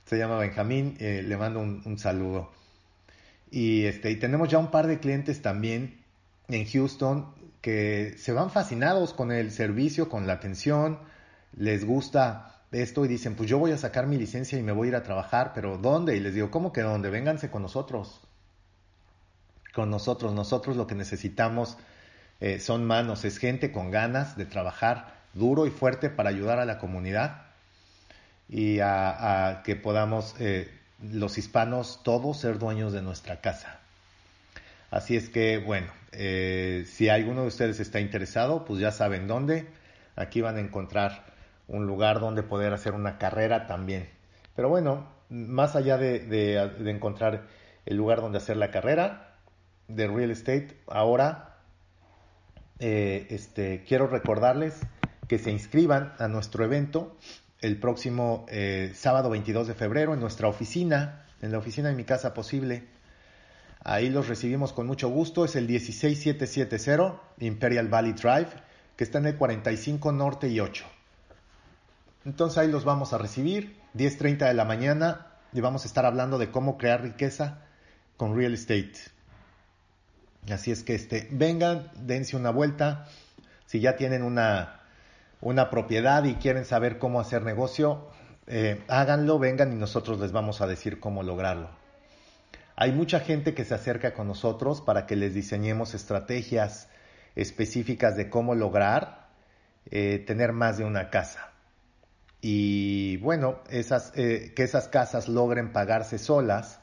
Se 0.05 0.17
llama 0.17 0.38
Benjamín, 0.38 0.98
eh, 1.00 1.24
le 1.25 1.38
mando 1.38 1.60
un, 1.60 1.98
saludo. 1.98 2.51
Y, 3.50 3.86
este, 3.86 4.12
y 4.12 4.17
tenemos 4.17 4.50
ya 4.50 4.60
un 4.60 4.70
par 4.70 4.88
de 4.88 5.00
clientes 5.00 5.41
también 5.41 6.00
en 6.48 6.65
Houston 6.65 7.34
que 7.62 8.15
se 8.17 8.32
van 8.32 8.51
fascinados 8.51 9.13
con 9.13 9.32
el 9.32 9.51
servicio, 9.51 10.08
con 10.08 10.27
la 10.27 10.34
atención, 10.34 11.00
les 11.58 11.84
gusta 11.86 12.62
esto 12.72 13.05
y 13.05 13.08
dicen, 13.08 13.36
pues 13.36 13.50
yo 13.50 13.58
voy 13.58 13.72
a 13.72 13.77
sacar 13.77 14.05
mi 14.05 14.17
licencia 14.17 14.60
y 14.60 14.63
me 14.63 14.72
voy 14.72 14.88
a 14.88 14.89
ir 14.89 14.96
a 14.96 15.03
trabajar, 15.03 15.51
pero 15.55 15.77
¿dónde? 15.77 16.15
Y 16.15 16.20
les 16.20 16.34
digo, 16.34 16.51
¿cómo 16.51 16.72
que 16.72 16.82
dónde? 16.82 17.10
Vénganse 17.10 17.50
con 17.50 17.62
nosotros. 17.62 18.22
Con 19.74 19.89
nosotros, 19.89 20.34
nosotros 20.34 20.77
lo 20.77 20.86
que 20.86 20.96
necesitamos 20.96 21.77
eh, 22.42 22.60
son 22.60 22.86
manos, 22.86 23.25
es 23.25 23.38
gente 23.38 23.72
con 23.72 23.92
ganas 23.92 24.38
de 24.38 24.46
trabajar 24.46 25.15
duro 25.34 25.68
y 25.68 25.70
fuerte 25.70 26.10
para 26.10 26.30
ayudar 26.30 26.60
a 26.60 26.65
la 26.65 26.80
comunidad 26.80 27.44
y 28.50 28.80
a, 28.80 29.62
que 29.63 29.75
podamos 29.75 30.36
eh, 30.39 30.70
los 31.01 31.38
hispanos 31.38 32.01
todos 32.04 32.39
ser 32.39 32.60
dueños 32.60 32.94
de 32.94 33.01
nuestra 33.01 33.42
casa. 33.42 33.80
Así 34.92 35.15
es 35.15 35.30
que, 35.30 35.58
bueno, 35.58 35.88
eh, 36.12 36.86
si 36.88 37.10
alguno 37.10 37.42
de 37.42 37.48
ustedes 37.48 37.80
está 37.80 38.00
interesado, 38.00 38.65
pues 38.65 38.80
ya 38.80 38.92
saben 38.92 39.27
dónde. 39.27 39.68
Aquí 40.15 40.42
van 40.42 40.58
a 40.58 40.62
encontrar 40.62 41.25
un 41.68 41.88
lugar 41.88 42.20
donde 42.20 42.44
poder 42.44 42.74
hacer 42.74 42.94
una 42.94 43.18
carrera 43.18 43.68
también. 43.68 44.08
Pero 44.56 44.70
bueno, 44.70 45.08
más 45.30 45.75
allá 45.75 45.98
de, 45.98 46.72
encontrar 46.86 47.44
el 47.86 47.98
lugar 47.98 48.22
donde 48.22 48.38
hacer 48.38 48.58
la 48.58 48.72
carrera 48.72 49.36
de 49.88 50.08
real 50.08 50.32
estate, 50.32 50.77
ahora 50.88 51.55
eh, 52.79 53.27
este, 53.29 53.84
quiero 53.88 54.08
recordarles 54.08 54.79
que 55.27 55.39
se 55.39 55.51
inscriban 55.51 56.13
a 56.20 56.27
nuestro 56.27 56.63
evento 56.65 57.17
el 57.62 57.79
próximo 57.79 58.46
eh, 58.50 58.91
sábado 58.96 59.29
22 59.29 59.67
de 59.67 59.74
febrero 59.74 60.13
en 60.13 60.20
nuestra 60.20 60.48
oficina, 60.48 61.25
en 61.41 61.51
la 61.51 61.58
oficina 61.58 61.89
de 61.89 61.96
mi 61.96 62.03
casa 62.03 62.34
posible. 62.34 62.84
Ahí 63.84 64.10
los 64.10 64.27
recibimos 64.27 64.74
con 64.74 64.88
mucho 64.88 65.10
gusto. 65.10 65.46
Es 65.46 65.55
el 65.55 65.67
16770 65.67 67.22
Imperial 67.39 67.88
Valley 67.88 68.13
Drive, 68.13 68.50
que 68.96 69.03
está 69.03 69.20
en 69.20 69.27
el 69.27 69.36
45 69.36 70.12
Norte 70.12 70.48
y 70.48 70.60
8. 70.60 70.86
Entonces 72.25 72.58
ahí 72.58 72.67
los 72.67 72.84
vamos 72.84 73.13
a 73.13 73.20
recibir, 73.20 73.77
10.30 73.94 74.48
de 74.48 74.53
la 74.55 74.65
mañana, 74.65 75.27
y 75.53 75.62
vamos 75.62 75.84
a 75.84 75.88
estar 75.88 76.05
hablando 76.05 76.38
de 76.38 76.50
cómo 76.50 76.77
crear 76.77 77.01
riqueza 77.03 77.60
con 78.17 78.36
real 78.36 78.53
estate. 78.53 79.15
Así 80.52 80.72
es 80.72 80.84
que 80.84 80.96
este, 80.96 81.28
vengan, 81.32 81.92
dense 81.96 82.36
una 82.36 82.52
vuelta. 82.52 83.08
Si 83.66 83.80
ya 83.80 83.96
tienen 83.96 84.24
una, 84.24 84.82
una 85.42 85.70
propiedad 85.70 86.24
y 86.24 86.36
quieren 86.36 86.66
saber 86.66 87.00
cómo 87.00 87.20
hacer 87.20 87.44
negocio, 87.44 88.08
eh, 88.48 88.84
háganlo, 88.88 89.40
vengan 89.40 89.74
y 89.74 89.75
nosotros 89.75 90.20
les 90.20 90.32
vamos 90.32 90.62
a 90.62 90.68
decir 90.68 91.00
cómo 91.00 91.24
lograrlo. 91.24 91.70
Hay 92.75 92.92
mucha 92.92 93.20
gente 93.22 93.54
que 93.54 93.66
se 93.66 93.74
acerca 93.74 94.14
con 94.14 94.28
nosotros 94.28 94.82
para 94.82 95.06
que 95.06 95.16
les 95.16 95.34
diseñemos 95.34 95.94
estrategias 95.94 96.90
específicas 97.36 98.16
de 98.16 98.30
cómo 98.30 98.54
lograr 98.54 99.28
eh, 99.90 100.24
tener 100.25 100.52
más 100.52 100.78
de 100.78 100.84
una 100.84 101.10
casa 101.10 101.56
y 102.48 103.18
bueno, 103.18 103.58
esas, 103.72 104.12
eh, 104.16 104.54
que 104.56 104.62
esas 104.62 104.88
casas 104.88 105.28
logren 105.28 105.74
pagarse 105.74 106.20
solas 106.20 106.80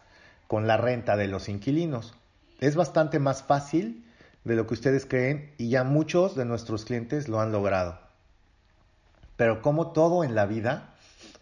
con 0.49 0.66
la 0.66 0.76
renta 0.76 1.16
de 1.16 1.28
los 1.28 1.49
inquilinos. 1.49 2.16
Es 2.62 2.76
bastante 2.76 3.19
más 3.19 3.42
fácil 3.42 4.07
de 4.45 4.54
lo 4.54 4.69
que 4.69 4.75
ustedes 4.75 5.04
creen 5.04 5.52
y 5.59 5.69
ya 5.69 5.83
muchos 5.83 6.37
de 6.37 6.45
nuestros 6.45 6.85
clientes 6.85 7.26
lo 7.26 7.40
han 7.40 7.50
logrado. 7.50 7.99
Pero 9.37 9.61
como 9.61 9.90
todo 9.90 10.23
en 10.23 10.37
la 10.37 10.47
vida, 10.47 10.95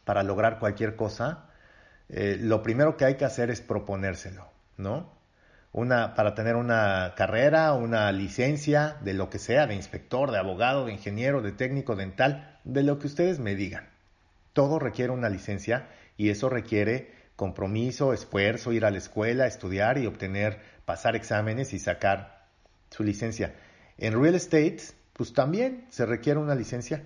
para 0.07 0.23
lograr 0.23 0.59
cualquier 0.59 0.97
cosa, 0.97 1.51
eh, 2.09 2.39
lo 2.41 2.63
primero 2.63 2.97
que 2.97 3.05
hay 3.05 3.17
que 3.17 3.27
hacer 3.27 3.51
es 3.51 3.61
proponérselo, 3.61 4.49
¿no? 4.79 5.13
Una, 5.73 6.15
para 6.15 6.35
tener 6.35 6.57
una 6.57 7.13
carrera, 7.19 7.75
una 7.75 8.11
licencia, 8.13 8.97
de 9.03 9.13
lo 9.13 9.29
que 9.29 9.39
sea, 9.39 9.67
de 9.67 9.75
inspector, 9.75 10.31
de 10.31 10.39
abogado, 10.39 10.87
de 10.87 10.93
ingeniero, 10.93 11.43
de 11.43 11.53
técnico 11.53 11.97
dental, 11.97 12.59
de 12.65 12.83
lo 12.83 12.99
que 12.99 13.09
ustedes 13.09 13.41
me 13.41 13.55
digan. 13.57 13.91
Todo 14.55 14.79
requiere 14.79 15.13
una 15.13 15.29
licencia 15.29 15.87
y 16.17 16.31
eso 16.31 16.49
requiere 16.49 17.20
compromiso, 17.41 18.13
esfuerzo, 18.13 18.71
ir 18.71 18.85
a 18.85 18.91
la 18.91 18.99
escuela, 18.99 19.47
estudiar 19.47 19.97
y 19.97 20.05
obtener, 20.05 20.61
pasar 20.85 21.17
exámenes 21.17 21.73
y 21.73 21.79
sacar 21.79 22.45
su 22.91 23.03
licencia. 23.03 23.55
En 23.97 24.13
real 24.21 24.35
estate, 24.35 24.77
pues 25.15 25.33
también 25.33 25.87
se 25.89 26.05
requiere 26.05 26.39
una 26.39 26.55
licencia 26.55 27.03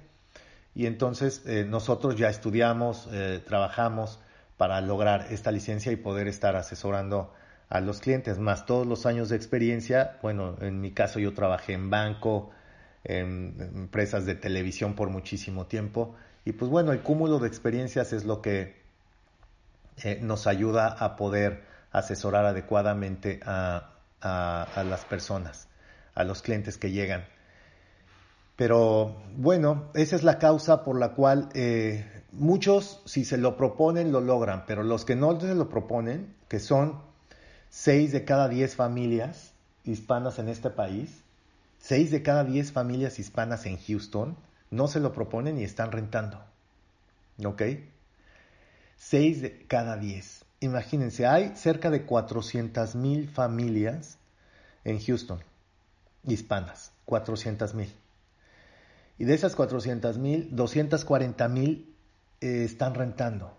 y 0.74 0.86
entonces 0.86 1.44
eh, 1.46 1.64
nosotros 1.64 2.16
ya 2.16 2.30
estudiamos, 2.30 3.08
eh, 3.12 3.44
trabajamos 3.46 4.18
para 4.56 4.80
lograr 4.80 5.28
esta 5.30 5.52
licencia 5.52 5.92
y 5.92 5.96
poder 5.96 6.26
estar 6.26 6.56
asesorando 6.56 7.32
a 7.68 7.80
los 7.80 8.00
clientes, 8.00 8.40
más 8.40 8.66
todos 8.66 8.88
los 8.88 9.06
años 9.06 9.28
de 9.28 9.36
experiencia. 9.36 10.18
Bueno, 10.20 10.56
en 10.60 10.80
mi 10.80 10.90
caso 10.90 11.20
yo 11.20 11.32
trabajé 11.32 11.74
en 11.74 11.90
banco, 11.90 12.50
en 13.04 13.54
empresas 13.76 14.26
de 14.26 14.34
televisión 14.34 14.96
por 14.96 15.10
muchísimo 15.10 15.66
tiempo 15.66 16.16
y 16.44 16.54
pues 16.54 16.72
bueno, 16.72 16.90
el 16.90 17.02
cúmulo 17.02 17.38
de 17.38 17.46
experiencias 17.46 18.12
es 18.12 18.24
lo 18.24 18.42
que 18.42 18.83
eh, 20.02 20.18
nos 20.20 20.46
ayuda 20.46 20.88
a 20.88 21.16
poder 21.16 21.64
asesorar 21.92 22.44
adecuadamente 22.44 23.40
a, 23.44 23.90
las 24.22 25.04
personas, 25.04 25.68
a 26.14 26.24
los 26.24 26.42
clientes 26.42 26.78
que 26.78 26.90
llegan. 26.90 27.26
Pero 28.56 29.22
bueno, 29.36 29.90
esa 29.94 30.16
es 30.16 30.22
la 30.22 30.38
causa 30.38 30.82
por 30.82 30.98
la 30.98 31.12
cual 31.12 31.50
eh, 31.54 32.04
muchos, 32.32 33.02
si 33.04 33.24
se 33.24 33.36
lo 33.36 33.56
proponen, 33.56 34.12
lo 34.12 34.20
logran, 34.20 34.64
pero 34.66 34.82
los 34.82 35.04
que 35.04 35.14
no 35.14 35.38
se 35.40 35.54
lo 35.54 35.68
proponen, 35.68 36.34
que 36.48 36.58
son 36.58 37.00
seis 37.68 38.12
de 38.12 38.24
cada 38.24 38.48
diez 38.48 38.76
familias 38.76 39.52
hispanas 39.84 40.38
en 40.38 40.48
este 40.48 40.70
país, 40.70 41.22
seis 41.78 42.10
de 42.10 42.22
cada 42.22 42.44
diez 42.44 42.72
familias 42.72 43.18
hispanas 43.18 43.66
en 43.66 43.78
Houston, 43.78 44.36
no 44.70 44.88
se 44.88 45.00
lo 45.00 45.12
proponen 45.12 45.58
y 45.58 45.64
están 45.64 45.92
rentando. 45.92 46.40
¿Ok? 47.44 47.62
Seis 48.96 49.42
de 49.42 49.66
cada 49.66 49.96
diez. 49.96 50.44
Imagínense, 50.60 51.26
hay 51.26 51.54
cerca 51.56 51.90
de 51.90 52.04
400 52.04 52.94
mil 52.94 53.28
familias 53.28 54.18
en 54.84 54.98
Houston, 54.98 55.40
hispanas, 56.24 56.92
400 57.04 57.74
mil. 57.74 57.92
Y 59.18 59.24
de 59.24 59.34
esas 59.34 59.54
400 59.54 60.18
mil, 60.18 60.48
240 60.56 61.48
mil 61.48 61.94
eh, 62.40 62.64
están 62.64 62.94
rentando. 62.94 63.56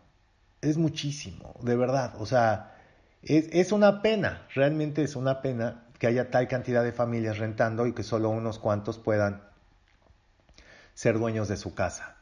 Es 0.62 0.78
muchísimo, 0.78 1.56
de 1.62 1.76
verdad. 1.76 2.15
O 2.19 2.26
sea, 2.26 2.76
es, 3.21 3.50
es, 3.52 3.71
una 3.71 4.02
pena, 4.02 4.48
realmente 4.54 5.04
es 5.04 5.15
una 5.15 5.41
pena 5.41 5.86
que 6.00 6.08
haya 6.08 6.32
tal 6.32 6.48
cantidad 6.48 6.84
de 6.84 6.91
familias 6.91 7.38
rentando 7.38 7.88
y 7.88 7.93
que 7.93 8.04
solo 8.04 8.30
unos 8.30 8.60
cuantos 8.60 8.98
puedan 8.98 9.43
ser 10.93 11.19
dueños 11.19 11.48
de 11.48 11.58
su 11.58 11.74
casa. 11.74 12.14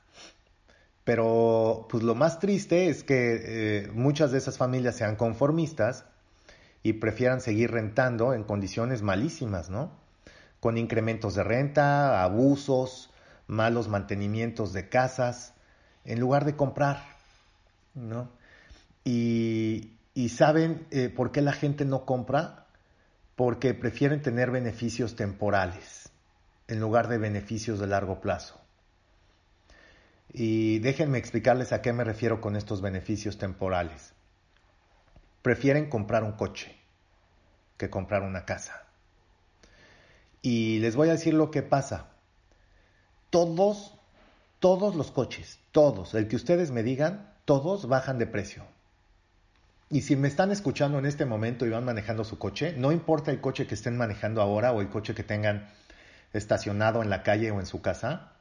Pero 1.03 1.87
pues 1.89 2.03
lo 2.03 2.15
más 2.15 2.39
triste 2.39 2.87
es 2.87 3.03
que 3.03 3.41
eh, 3.85 3.91
muchas 3.93 4.31
de 4.31 4.37
esas 4.37 4.57
familias 4.57 4.95
sean 4.95 5.15
conformistas 5.15 6.05
y 6.81 6.93
prefieran 6.93 7.41
seguir 7.41 7.71
rentando 7.71 8.33
en 8.33 8.43
condiciones 8.43 9.01
malísimas, 9.01 9.69
¿no? 9.69 9.91
Con 10.59 10.77
incrementos 10.77 11.35
de 11.35 11.43
renta, 11.43 12.23
abusos, 12.23 13.09
malos 13.47 13.89
mantenimientos 13.89 14.71
de 14.73 14.87
casas, 14.87 15.53
en 16.05 16.19
lugar 16.19 16.45
de 16.45 16.55
comprar, 16.55 17.03
¿no? 17.93 18.29
Y, 19.03 19.89
saben 20.29 20.87
eh, 20.91 21.09
por 21.09 21.31
qué 21.31 21.41
la 21.41 21.53
gente 21.53 21.85
no 21.85 22.05
compra, 22.05 22.65
porque 23.35 23.73
prefieren 23.73 24.21
tener 24.21 24.51
beneficios 24.51 25.15
temporales 25.15 26.09
en 26.67 26.79
lugar 26.79 27.07
de 27.07 27.17
beneficios 27.17 27.79
de 27.79 27.87
largo 27.87 28.21
plazo. 28.21 28.62
Y 30.33 30.79
déjenme 30.79 31.19
explicarles 31.19 31.71
a 31.71 31.83
qué 31.83 31.93
me 31.93 32.03
refiero 32.03 32.41
con 32.41 32.55
estos 32.55 32.81
beneficios 32.81 33.37
temporales. 33.37 34.13
Prefieren 35.43 35.89
comprar 35.89 36.23
un 36.23 36.31
coche 36.31 36.75
que 37.77 37.91
comprar 37.91 38.23
una 38.23 38.43
casa. 38.43 38.87
Y 40.41 40.79
les 40.79 40.95
voy 40.95 41.09
a 41.09 41.13
decir 41.13 41.35
lo 41.35 41.51
que 41.51 41.61
pasa. 41.61 42.09
Todos, 43.29 43.93
todos 44.59 44.95
los 44.95 45.11
coches, 45.11 45.59
todos, 45.71 46.15
el 46.15 46.27
que 46.27 46.35
ustedes 46.35 46.71
me 46.71 46.81
digan, 46.81 47.31
todos 47.45 47.87
bajan 47.87 48.17
de 48.17 48.25
precio. 48.25 48.63
Y 49.89 50.01
si 50.01 50.15
me 50.15 50.27
están 50.27 50.49
escuchando 50.51 50.97
en 50.97 51.05
este 51.05 51.25
momento 51.25 51.67
y 51.67 51.69
van 51.69 51.85
manejando 51.85 52.23
su 52.23 52.39
coche, 52.39 52.73
no 52.75 52.91
importa 52.91 53.29
el 53.29 53.39
coche 53.39 53.67
que 53.67 53.75
estén 53.75 53.97
manejando 53.97 54.41
ahora 54.41 54.71
o 54.71 54.81
el 54.81 54.89
coche 54.89 55.13
que 55.13 55.23
tengan 55.23 55.69
estacionado 56.33 57.03
en 57.03 57.11
la 57.11 57.21
calle 57.21 57.51
o 57.51 57.59
en 57.59 57.67
su 57.67 57.81
casa, 57.81 58.32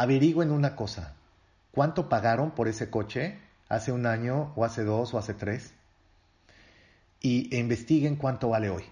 averigüen 0.00 0.50
una 0.50 0.76
cosa. 0.76 1.14
¿Cuánto 1.72 2.08
pagaron 2.10 2.50
por 2.50 2.68
ese 2.68 2.90
coche 2.90 3.38
hace 3.68 3.92
un 3.92 4.06
año 4.06 4.52
o 4.54 4.64
hace 4.64 4.84
dos 4.84 5.14
o 5.14 5.18
hace 5.18 5.32
tres? 5.32 5.72
Y 7.20 7.56
investiguen 7.56 8.16
cuánto 8.16 8.50
vale 8.50 8.68
hoy. 8.68 8.84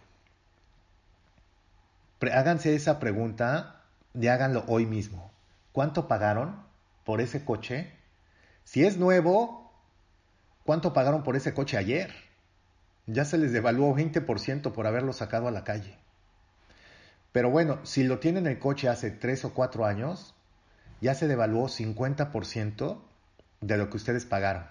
háganse 2.32 2.74
esa 2.74 2.98
pregunta 3.00 3.82
y 4.14 4.28
háganlo 4.28 4.64
hoy 4.66 4.86
mismo. 4.86 5.30
¿Cuánto 5.72 6.08
pagaron 6.08 6.56
por 7.04 7.20
ese 7.20 7.44
coche? 7.44 7.92
Si 8.64 8.86
es 8.86 8.96
nuevo, 8.96 9.70
¿cuánto 10.64 10.94
pagaron 10.94 11.22
por 11.22 11.36
ese 11.36 11.52
coche 11.52 11.76
ayer? 11.76 12.14
Ya 13.06 13.26
se 13.26 13.36
les 13.36 13.52
devaluó 13.52 13.94
20% 13.94 14.72
por 14.72 14.86
haberlo 14.86 15.12
sacado 15.12 15.48
a 15.48 15.50
la 15.50 15.64
calle. 15.64 15.98
Pero 17.32 17.50
bueno, 17.50 17.84
si 17.84 18.04
lo 18.04 18.20
tienen 18.20 18.46
el 18.46 18.58
coche 18.58 18.88
hace 18.88 19.10
3 19.10 19.44
o 19.44 19.52
4 19.52 19.84
años, 19.84 20.33
ya 21.00 21.14
se 21.14 21.28
devaluó 21.28 21.68
50% 21.68 23.02
de 23.60 23.76
lo 23.76 23.90
que 23.90 23.96
ustedes 23.96 24.24
pagaron. 24.24 24.64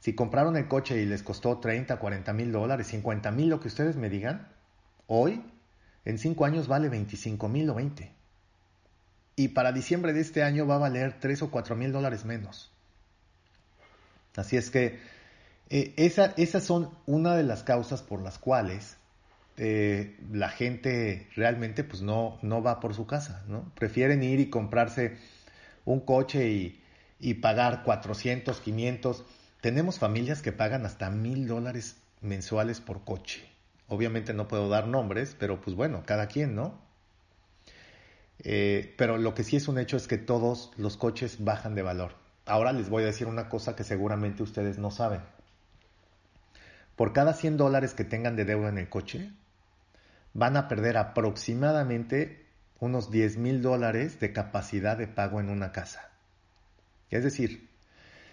Si 0.00 0.14
compraron 0.14 0.56
el 0.56 0.68
coche 0.68 1.00
y 1.00 1.06
les 1.06 1.22
costó 1.22 1.58
30, 1.58 1.96
40 1.96 2.32
mil 2.32 2.52
dólares, 2.52 2.88
50 2.88 3.30
mil, 3.30 3.48
lo 3.48 3.60
que 3.60 3.68
ustedes 3.68 3.96
me 3.96 4.10
digan, 4.10 4.48
hoy, 5.06 5.42
en 6.04 6.18
5 6.18 6.44
años 6.44 6.68
vale 6.68 6.88
25 6.88 7.48
mil 7.48 7.70
o 7.70 7.74
20. 7.74 8.12
Y 9.36 9.48
para 9.48 9.72
diciembre 9.72 10.12
de 10.12 10.20
este 10.20 10.42
año 10.42 10.66
va 10.66 10.76
a 10.76 10.78
valer 10.78 11.18
3 11.18 11.42
o 11.42 11.50
4 11.50 11.74
mil 11.76 11.92
dólares 11.92 12.24
menos. 12.24 12.70
Así 14.36 14.56
es 14.56 14.70
que 14.70 15.00
eh, 15.70 15.94
esas 15.96 16.64
son 16.64 16.90
una 17.06 17.34
de 17.34 17.42
las 17.42 17.62
causas 17.62 18.02
por 18.02 18.20
las 18.20 18.38
cuales 18.38 18.96
eh, 19.56 20.16
la 20.32 20.48
gente 20.48 21.28
realmente 21.36 21.84
pues 21.84 22.02
no, 22.02 22.38
no 22.42 22.62
va 22.62 22.80
por 22.80 22.94
su 22.94 23.06
casa, 23.06 23.44
¿no? 23.48 23.72
Prefieren 23.74 24.22
ir 24.22 24.40
y 24.40 24.50
comprarse 24.50 25.16
un 25.84 26.00
coche 26.00 26.50
y, 26.50 26.82
y 27.20 27.34
pagar 27.34 27.82
400, 27.84 28.60
500 28.60 29.24
tenemos 29.64 29.98
familias 29.98 30.42
que 30.42 30.52
pagan 30.52 30.84
hasta 30.84 31.08
mil 31.08 31.46
dólares 31.46 31.96
mensuales 32.20 32.82
por 32.82 33.02
coche. 33.02 33.48
Obviamente 33.88 34.34
no 34.34 34.46
puedo 34.46 34.68
dar 34.68 34.86
nombres, 34.88 35.34
pero 35.38 35.62
pues 35.62 35.74
bueno, 35.74 36.02
cada 36.04 36.26
quien, 36.26 36.54
¿no? 36.54 36.78
Eh, 38.40 38.94
pero 38.98 39.16
lo 39.16 39.34
que 39.34 39.42
sí 39.42 39.56
es 39.56 39.66
un 39.66 39.78
hecho 39.78 39.96
es 39.96 40.06
que 40.06 40.18
todos 40.18 40.70
los 40.76 40.98
coches 40.98 41.42
bajan 41.42 41.74
de 41.74 41.80
valor. 41.80 42.12
Ahora 42.44 42.74
les 42.74 42.90
voy 42.90 43.04
a 43.04 43.06
decir 43.06 43.26
una 43.26 43.48
cosa 43.48 43.74
que 43.74 43.84
seguramente 43.84 44.42
ustedes 44.42 44.76
no 44.76 44.90
saben. 44.90 45.22
Por 46.94 47.14
cada 47.14 47.32
100 47.32 47.56
dólares 47.56 47.94
que 47.94 48.04
tengan 48.04 48.36
de 48.36 48.44
deuda 48.44 48.68
en 48.68 48.76
el 48.76 48.90
coche, 48.90 49.32
van 50.34 50.56
a 50.56 50.68
perder 50.68 50.96
aproximadamente 50.96 52.44
unos 52.80 53.10
10 53.10 53.38
mil 53.38 53.62
dólares 53.62 54.20
de 54.20 54.32
capacidad 54.32 54.98
de 54.98 55.06
pago 55.06 55.40
en 55.40 55.48
una 55.48 55.72
casa. 55.72 56.10
Es 57.10 57.22
decir, 57.24 57.70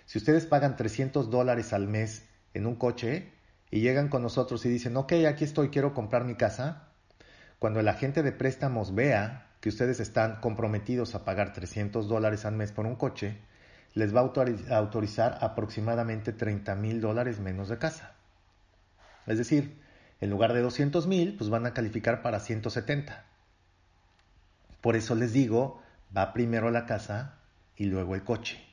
si 0.05 0.17
ustedes 0.17 0.45
pagan 0.45 0.75
300 0.75 1.29
dólares 1.29 1.71
al 1.73 1.87
mes 1.87 2.27
en 2.53 2.65
un 2.65 2.75
coche 2.75 3.31
y 3.69 3.81
llegan 3.81 4.09
con 4.09 4.23
nosotros 4.23 4.65
y 4.65 4.69
dicen, 4.69 4.97
ok, 4.97 5.13
aquí 5.29 5.45
estoy, 5.45 5.69
quiero 5.69 5.93
comprar 5.93 6.25
mi 6.25 6.35
casa, 6.35 6.89
cuando 7.59 7.79
el 7.79 7.87
agente 7.87 8.23
de 8.23 8.31
préstamos 8.31 8.93
vea 8.95 9.47
que 9.61 9.69
ustedes 9.69 9.99
están 9.99 10.41
comprometidos 10.41 11.13
a 11.13 11.23
pagar 11.23 11.53
300 11.53 12.07
dólares 12.07 12.45
al 12.45 12.55
mes 12.55 12.71
por 12.71 12.87
un 12.87 12.95
coche, 12.95 13.37
les 13.93 14.15
va 14.15 14.21
a 14.21 14.77
autorizar 14.77 15.37
aproximadamente 15.41 16.33
30 16.33 16.75
mil 16.75 16.99
dólares 16.99 17.39
menos 17.39 17.69
de 17.69 17.77
casa. 17.77 18.15
Es 19.27 19.37
decir, 19.37 19.79
en 20.21 20.29
lugar 20.29 20.53
de 20.53 20.62
200 20.62 21.07
mil, 21.07 21.36
pues 21.36 21.49
van 21.49 21.65
a 21.65 21.73
calificar 21.73 22.21
para 22.21 22.39
170. 22.39 23.25
Por 24.79 24.95
eso 24.95 25.15
les 25.15 25.34
digo, 25.34 25.81
va 26.15 26.34
primero 26.34 26.71
la 26.71 26.86
casa 26.86 27.39
y 27.75 27.86
luego 27.86 28.15
el 28.15 28.23
coche. 28.23 28.63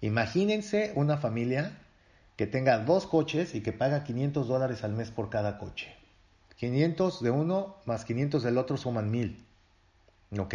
Imagínense 0.00 0.92
una 0.96 1.18
familia 1.18 1.78
que 2.36 2.46
tenga 2.46 2.78
dos 2.78 3.06
coches 3.06 3.54
y 3.54 3.60
que 3.60 3.72
paga 3.72 4.04
500 4.04 4.48
dólares 4.48 4.82
al 4.84 4.92
mes 4.92 5.10
por 5.10 5.30
cada 5.30 5.58
coche. 5.58 5.94
500 6.56 7.22
de 7.22 7.30
uno 7.30 7.76
más 7.84 8.04
500 8.04 8.42
del 8.42 8.58
otro 8.58 8.76
suman 8.76 9.10
1000. 9.10 9.44
¿Ok? 10.38 10.54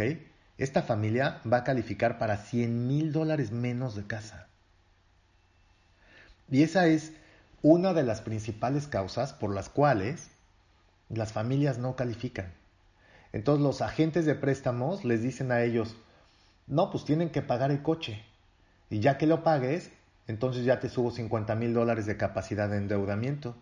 Esta 0.58 0.82
familia 0.82 1.40
va 1.50 1.58
a 1.58 1.64
calificar 1.64 2.18
para 2.18 2.36
100 2.36 2.88
mil 2.88 3.12
dólares 3.12 3.52
menos 3.52 3.94
de 3.94 4.06
casa. 4.06 4.48
Y 6.50 6.62
esa 6.62 6.86
es 6.86 7.12
una 7.62 7.92
de 7.92 8.02
las 8.02 8.20
principales 8.20 8.86
causas 8.86 9.32
por 9.32 9.52
las 9.52 9.68
cuales 9.68 10.30
las 11.08 11.32
familias 11.32 11.78
no 11.78 11.96
califican. 11.96 12.52
Entonces 13.32 13.62
los 13.62 13.82
agentes 13.82 14.24
de 14.26 14.34
préstamos 14.34 15.04
les 15.04 15.22
dicen 15.22 15.52
a 15.52 15.62
ellos, 15.62 15.96
no, 16.66 16.90
pues 16.90 17.04
tienen 17.04 17.30
que 17.30 17.42
pagar 17.42 17.70
el 17.70 17.82
coche. 17.82 18.22
Y 18.90 19.00
ya 19.00 19.18
que 19.18 19.26
lo 19.26 19.42
pagues, 19.42 19.90
entonces 20.26 20.64
ya 20.64 20.80
te 20.80 20.88
subo 20.88 21.10
50 21.10 21.54
mil 21.54 21.74
dólares 21.74 22.06
de 22.06 22.16
capacidad 22.16 22.68
de 22.68 22.76
endeudamiento. 22.76 23.54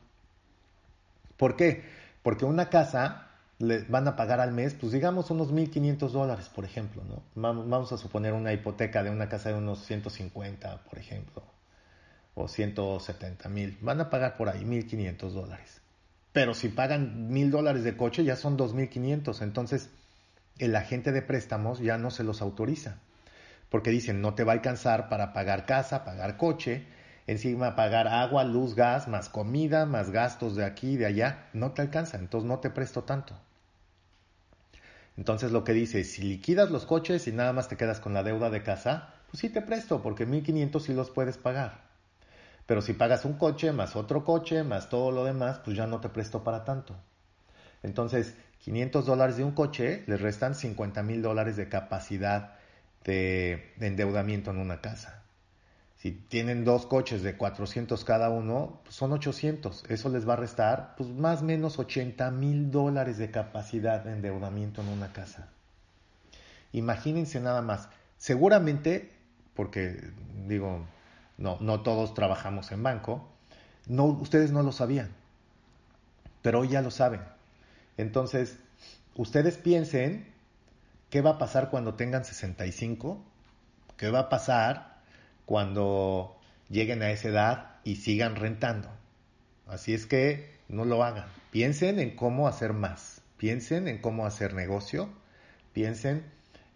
¿Por 1.37 1.56
qué? 1.56 1.85
Porque 2.22 2.44
una 2.44 2.70
casa 2.70 3.28
le 3.59 3.85
van 3.85 4.06
a 4.06 4.16
pagar 4.16 4.40
al 4.40 4.52
mes, 4.52 4.74
pues 4.74 4.92
digamos 4.92 5.30
unos 5.30 5.52
1.500 5.52 6.11
dólares, 6.11 6.48
por 6.48 6.64
ejemplo, 6.64 7.02
¿no? 7.04 7.22
Vamos 7.35 7.92
a 7.92 7.96
suponer 7.96 8.32
una 8.35 8.52
hipoteca 8.52 9.02
de 9.02 9.11
una 9.11 9.28
casa 9.28 9.50
de 9.50 9.54
unos 9.54 9.85
150, 9.85 10.82
por 10.85 10.98
ejemplo, 10.98 11.42
o 12.37 12.46
170 12.46 13.49
mil. 13.49 13.77
Van 13.81 14.01
a 14.01 14.09
pagar 14.09 14.37
por 14.37 14.49
ahí 14.49 14.64
1.500 14.64 15.31
dólares. 15.33 15.81
Pero 16.33 16.55
si 16.55 16.68
pagan 16.68 17.29
mil 17.29 17.51
dólares 17.51 17.83
de 17.83 17.96
coche, 17.96 18.22
ya 18.22 18.37
son 18.37 18.57
2.500. 18.57 19.42
Entonces, 19.42 19.90
el 20.59 20.77
agente 20.77 21.11
de 21.11 21.22
préstamos 21.22 21.81
ya 21.81 21.99
no 21.99 22.12
se 22.12 22.22
los 22.22 22.40
autoriza 22.40 22.99
porque 23.70 23.90
dicen 23.90 24.20
no 24.20 24.35
te 24.35 24.44
va 24.44 24.53
a 24.53 24.57
alcanzar 24.57 25.09
para 25.09 25.33
pagar 25.33 25.66
casa, 25.66 26.05
pagar 26.05 26.37
coche, 26.37 26.87
encima 27.27 27.77
pagar 27.77 28.09
agua, 28.09 28.44
luz, 28.44 28.75
gas, 28.75 29.09
más 29.09 29.29
comida, 29.29 29.87
más 29.87 30.11
gastos 30.11 30.57
de 30.57 30.64
aquí 30.64 30.92
y 30.92 30.96
de 30.96 31.07
allá, 31.07 31.49
no 31.53 31.72
te 31.72 31.83
alcanza, 31.83 32.18
entonces 32.18 32.49
no 32.49 32.61
te 32.61 32.70
presto 32.70 33.05
tanto. 33.05 33.35
Entonces 35.16 35.51
lo 35.51 35.64
que 35.64 35.72
dice, 35.72 36.05
si 36.05 36.22
liquidas 36.22 36.70
los 36.70 36.85
coches 36.85 37.27
y 37.27 37.33
nada 37.33 37.53
más 37.53 37.68
te 37.68 37.77
quedas 37.77 38.01
con 38.01 38.12
la 38.14 38.22
deuda 38.22 38.51
de 38.51 38.62
casa, 38.62 39.14
pues 39.31 39.40
sí 39.40 39.49
te 39.49 39.62
presto, 39.62 40.03
porque 40.03 40.27
1500 40.27 40.83
sí 40.83 40.92
los 40.92 41.11
puedes 41.11 41.38
pagar. 41.38 41.86
Pero 42.66 42.83
si 42.83 42.92
pagas 42.92 43.24
un 43.24 43.35
coche, 43.35 43.72
más 43.72 43.96
otro 43.96 44.24
coche, 44.24 44.64
más 44.64 44.88
todo 44.88 45.12
lo 45.12 45.24
demás, 45.24 45.61
pues 45.64 45.76
ya 45.76 45.87
no 45.87 46.00
te 46.00 46.09
presto 46.09 46.42
para 46.42 46.64
tanto. 46.64 46.96
Entonces, 47.83 48.35
500 48.59 49.07
dólares 49.07 49.37
de 49.37 49.44
un 49.44 49.52
coche 49.52 50.02
les 50.07 50.20
restan 50.20 50.57
50 50.57 51.02
mil 51.05 51.22
dólares 51.22 51.57
de 51.57 51.68
capacidad 51.68 52.57
de, 53.05 53.72
endeudamiento 53.81 54.50
en 54.50 54.59
una 54.59 54.81
casa. 54.81 55.22
Si 55.96 56.11
tienen 56.11 56.64
dos 56.64 56.87
coches 56.87 57.22
de 57.22 57.37
400 57.37 58.05
cada 58.05 58.29
uno, 58.29 58.81
pues 58.83 58.96
son 58.96 59.12
800. 59.12 59.85
Eso 59.88 60.09
les 60.09 60.29
va 60.29 60.35
a 60.35 60.37
restar 60.37 60.94
pues 60.96 61.09
más 61.09 61.42
o 61.42 61.44
menos 61.44 61.79
80 61.79 62.31
mil 62.33 62.70
dólares 62.70 63.18
de 63.18 63.31
capacidad 63.31 64.02
de 64.05 64.12
endeudamiento 64.12 64.83
en 64.83 64.88
una 64.88 65.12
casa. 65.12 65.48
Imagínense 66.72 67.40
nada 67.40 67.62
más. 67.62 67.88
Seguramente, 68.18 69.11
porque 69.55 70.11
digo, 70.46 70.87
no, 71.38 71.59
no 71.61 71.83
todos 71.83 72.14
trabajamos 72.14 72.72
en 72.72 72.83
banco, 72.83 73.29
no, 73.87 74.05
ustedes 74.05 74.51
no 74.51 74.62
lo 74.62 74.72
sabían, 74.72 75.14
pero 76.42 76.61
hoy 76.61 76.68
ya 76.68 76.83
lo 76.83 76.90
saben. 76.90 77.20
Entonces, 77.96 78.59
ustedes 79.14 79.57
piensen 79.57 80.37
¿Qué 81.11 81.20
va 81.20 81.31
a 81.31 81.38
pasar 81.38 81.70
cuando 81.70 81.94
tengan 81.94 82.25
65? 82.25 83.25
¿Qué 83.96 84.11
va 84.11 84.18
a 84.20 84.29
pasar 84.29 84.99
cuando 85.44 86.37
lleguen 86.68 87.03
a 87.03 87.11
esa 87.11 87.29
edad 87.29 87.77
y 87.85 87.96
sigan 87.96 88.35
rentando? 88.35 88.90
Así 89.68 89.94
es 89.94 90.07
que 90.07 90.59
no 90.68 90.85
lo 90.85 91.05
hagan. 91.05 91.27
Piensen 91.53 92.01
en 92.01 92.16
cómo 92.16 92.49
hacer 92.49 92.72
más. 92.72 93.22
Piensen 93.37 93.87
en 93.87 93.99
cómo 93.99 94.27
hacer 94.27 94.55
negocio. 94.55 95.09
Piensen 95.72 96.25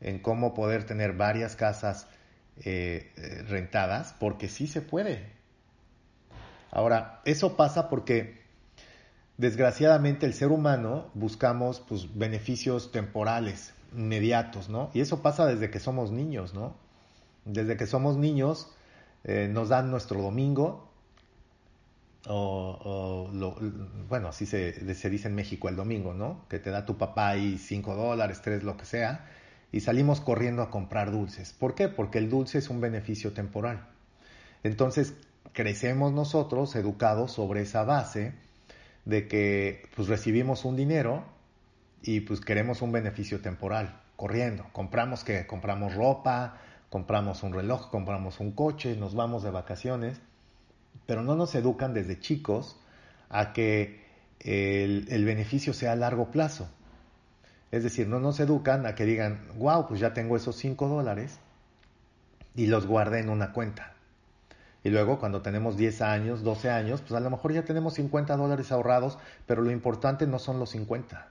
en 0.00 0.20
cómo 0.20 0.54
poder 0.54 0.84
tener 0.84 1.14
varias 1.14 1.56
casas 1.56 2.06
eh, 2.64 3.12
eh, 3.16 3.42
rentadas, 3.48 4.14
porque 4.18 4.48
sí 4.48 4.66
se 4.66 4.82
puede. 4.82 5.32
Ahora, 6.70 7.20
eso 7.24 7.56
pasa 7.56 7.88
porque 7.88 8.40
desgraciadamente 9.38 10.26
el 10.26 10.34
ser 10.34 10.48
humano 10.48 11.10
buscamos 11.14 11.80
pues, 11.80 12.16
beneficios 12.16 12.92
temporales, 12.92 13.72
inmediatos, 13.96 14.68
¿no? 14.68 14.90
Y 14.94 15.00
eso 15.00 15.22
pasa 15.22 15.46
desde 15.46 15.70
que 15.70 15.80
somos 15.80 16.10
niños, 16.10 16.54
¿no? 16.54 16.76
Desde 17.44 17.76
que 17.76 17.86
somos 17.86 18.16
niños 18.16 18.70
eh, 19.24 19.48
nos 19.50 19.68
dan 19.70 19.90
nuestro 19.90 20.20
domingo, 20.20 20.90
o, 22.28 23.30
bueno, 24.08 24.28
así 24.28 24.44
se, 24.44 24.72
dice 24.72 25.28
en 25.28 25.34
México 25.34 25.68
el 25.68 25.76
domingo, 25.76 26.12
¿no? 26.14 26.46
Que 26.48 26.58
te 26.58 26.70
da 26.70 26.84
tu 26.84 26.98
papá 26.98 27.30
ahí 27.30 27.58
cinco 27.58 27.94
dólares, 27.94 28.42
tres, 28.42 28.62
lo 28.62 28.76
que 28.76 28.84
sea, 28.84 29.26
y 29.72 29.80
salimos 29.80 30.20
corriendo 30.20 30.62
a 30.62 30.70
comprar 30.70 31.10
dulces. 31.10 31.52
¿Por 31.52 31.74
qué? 31.74 31.88
Porque 31.88 32.18
el 32.18 32.28
dulce 32.28 32.58
es 32.58 32.70
un 32.70 32.80
beneficio 32.80 33.32
temporal. 33.32 33.88
Entonces, 34.62 35.14
crecemos 35.52 36.12
nosotros 36.12 36.74
educados 36.76 37.32
sobre 37.32 37.62
esa 37.62 37.84
base 37.84 38.34
de 39.04 39.28
que 39.28 39.88
pues 39.96 40.08
recibimos 40.08 40.64
un 40.64 40.76
dinero 40.76 41.24
y 42.02 42.20
pues 42.20 42.40
queremos 42.40 42.82
un 42.82 42.92
beneficio 42.92 43.40
temporal, 43.40 44.00
corriendo. 44.16 44.66
Compramos 44.72 45.24
que 45.24 45.46
compramos 45.46 45.94
ropa, 45.94 46.58
compramos 46.88 47.42
un 47.42 47.52
reloj, 47.52 47.90
compramos 47.90 48.40
un 48.40 48.52
coche, 48.52 48.96
nos 48.96 49.14
vamos 49.14 49.42
de 49.42 49.50
vacaciones, 49.50 50.20
pero 51.06 51.22
no 51.22 51.34
nos 51.34 51.54
educan 51.54 51.94
desde 51.94 52.18
chicos 52.18 52.78
a 53.28 53.52
que 53.52 54.04
el, 54.40 55.06
el 55.08 55.24
beneficio 55.24 55.72
sea 55.72 55.92
a 55.92 55.96
largo 55.96 56.30
plazo. 56.30 56.68
Es 57.70 57.84
decir, 57.84 58.08
no 58.08 58.18
nos 58.18 58.40
educan 58.40 58.86
a 58.86 58.94
que 58.94 59.04
digan, 59.04 59.46
wow, 59.56 59.86
pues 59.86 60.00
ya 60.00 60.12
tengo 60.12 60.36
esos 60.36 60.56
5 60.56 60.88
dólares 60.88 61.38
y 62.56 62.66
los 62.66 62.86
guardé 62.86 63.20
en 63.20 63.28
una 63.28 63.52
cuenta. 63.52 63.94
Y 64.82 64.88
luego 64.88 65.18
cuando 65.18 65.42
tenemos 65.42 65.76
10 65.76 66.02
años, 66.02 66.42
12 66.42 66.70
años, 66.70 67.00
pues 67.02 67.12
a 67.12 67.20
lo 67.20 67.30
mejor 67.30 67.52
ya 67.52 67.64
tenemos 67.64 67.94
50 67.94 68.36
dólares 68.36 68.72
ahorrados, 68.72 69.18
pero 69.46 69.62
lo 69.62 69.70
importante 69.70 70.26
no 70.26 70.38
son 70.38 70.58
los 70.58 70.70
50. 70.70 71.28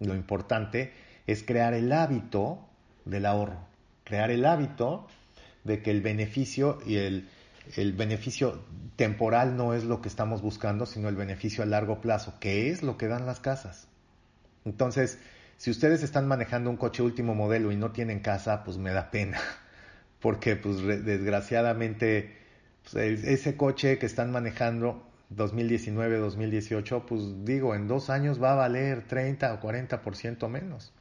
Lo 0.00 0.14
importante 0.14 0.92
es 1.26 1.42
crear 1.42 1.74
el 1.74 1.92
hábito 1.92 2.60
del 3.04 3.26
ahorro, 3.26 3.58
crear 4.04 4.30
el 4.30 4.44
hábito 4.44 5.06
de 5.64 5.82
que 5.82 5.90
el 5.90 6.00
beneficio 6.00 6.78
y 6.86 6.96
el, 6.96 7.28
el 7.76 7.92
beneficio 7.92 8.60
temporal 8.94 9.56
no 9.56 9.74
es 9.74 9.84
lo 9.84 10.00
que 10.00 10.08
estamos 10.08 10.40
buscando, 10.40 10.86
sino 10.86 11.08
el 11.08 11.16
beneficio 11.16 11.64
a 11.64 11.66
largo 11.66 12.00
plazo, 12.00 12.34
que 12.38 12.70
es 12.70 12.82
lo 12.82 12.96
que 12.96 13.08
dan 13.08 13.26
las 13.26 13.40
casas. 13.40 13.88
Entonces, 14.64 15.18
si 15.56 15.70
ustedes 15.70 16.02
están 16.02 16.28
manejando 16.28 16.70
un 16.70 16.76
coche 16.76 17.02
último 17.02 17.34
modelo 17.34 17.72
y 17.72 17.76
no 17.76 17.92
tienen 17.92 18.20
casa, 18.20 18.64
pues 18.64 18.78
me 18.78 18.90
da 18.92 19.10
pena, 19.10 19.40
porque 20.20 20.56
pues 20.56 20.82
desgraciadamente 20.82 22.36
pues, 22.90 23.24
ese 23.24 23.56
coche 23.56 23.98
que 23.98 24.06
están 24.06 24.30
manejando 24.30 25.06
2019, 25.30 26.18
2018, 26.18 27.06
pues 27.06 27.44
digo, 27.44 27.74
en 27.74 27.88
dos 27.88 28.10
años 28.10 28.42
va 28.42 28.52
a 28.52 28.56
valer 28.56 29.02
30 29.06 29.54
o 29.54 29.60
40% 29.60 30.48
menos. 30.48 30.92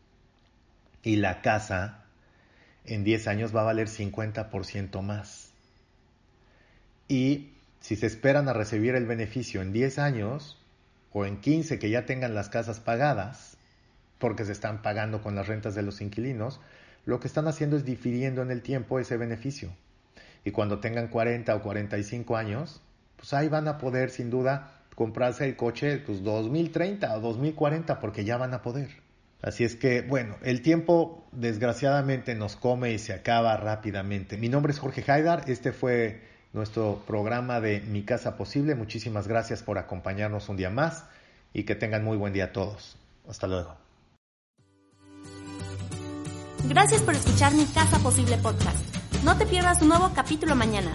Y 1.03 1.17
la 1.17 1.41
casa 1.41 2.05
en 2.85 3.03
10 3.03 3.27
años 3.27 3.55
va 3.55 3.61
a 3.61 3.65
valer 3.65 3.87
50% 3.87 5.01
más. 5.01 5.51
Y 7.07 7.51
si 7.79 7.95
se 7.95 8.07
esperan 8.07 8.49
a 8.49 8.53
recibir 8.53 8.95
el 8.95 9.05
beneficio 9.05 9.61
en 9.61 9.71
10 9.71 9.99
años 9.99 10.59
o 11.11 11.25
en 11.25 11.39
15 11.39 11.77
que 11.77 11.91
ya 11.91 12.05
tengan 12.05 12.33
las 12.33 12.49
casas 12.49 12.79
pagadas, 12.79 13.54
porque 14.19 14.45
se 14.45 14.51
están 14.51 14.81
pagando 14.81 15.21
con 15.21 15.35
las 15.35 15.47
rentas 15.47 15.75
de 15.75 15.83
los 15.83 16.01
inquilinos, 16.01 16.59
lo 17.05 17.19
que 17.19 17.27
están 17.27 17.47
haciendo 17.47 17.77
es 17.77 17.85
difiriendo 17.85 18.41
en 18.41 18.51
el 18.51 18.61
tiempo 18.61 18.99
ese 18.99 19.17
beneficio 19.17 19.71
y 20.45 20.51
cuando 20.51 20.79
tengan 20.79 21.07
40 21.07 21.53
o 21.53 21.61
45 21.61 22.37
años, 22.37 22.81
pues 23.17 23.33
ahí 23.33 23.49
van 23.49 23.67
a 23.67 23.79
poder 23.79 24.11
sin 24.11 24.29
duda 24.29 24.71
comprarse 24.95 25.43
el 25.45 25.57
coche 25.57 25.97
pues 25.97 26.23
2030 26.23 27.17
o 27.17 27.19
2040 27.19 27.99
porque 27.99 28.23
ya 28.23 28.37
van 28.37 28.53
a 28.53 28.61
poder. 28.61 28.89
Así 29.41 29.63
es 29.63 29.75
que, 29.75 30.01
bueno, 30.01 30.37
el 30.43 30.61
tiempo 30.61 31.25
desgraciadamente 31.31 32.35
nos 32.35 32.55
come 32.55 32.93
y 32.93 32.99
se 32.99 33.13
acaba 33.13 33.57
rápidamente. 33.57 34.37
Mi 34.37 34.47
nombre 34.47 34.71
es 34.71 34.79
Jorge 34.79 35.03
Haidar, 35.11 35.43
este 35.49 35.71
fue 35.71 36.21
nuestro 36.53 37.03
programa 37.05 37.59
de 37.59 37.81
Mi 37.81 38.03
Casa 38.03 38.37
Posible. 38.37 38.75
Muchísimas 38.75 39.27
gracias 39.27 39.61
por 39.61 39.77
acompañarnos 39.77 40.47
un 40.47 40.57
día 40.57 40.69
más 40.69 41.05
y 41.53 41.63
que 41.63 41.75
tengan 41.75 42.03
muy 42.03 42.17
buen 42.17 42.33
día 42.33 42.45
a 42.45 42.53
todos. 42.53 42.97
Hasta 43.27 43.47
luego. 43.47 43.84
Gracias 46.67 47.01
por 47.01 47.13
escuchar 47.13 47.53
Mi 47.53 47.65
Casa 47.65 47.99
Posible 47.99 48.37
podcast. 48.37 48.77
No 49.23 49.37
te 49.37 49.45
pierdas 49.45 49.81
un 49.81 49.89
nuevo 49.89 50.11
capítulo 50.13 50.55
mañana. 50.55 50.91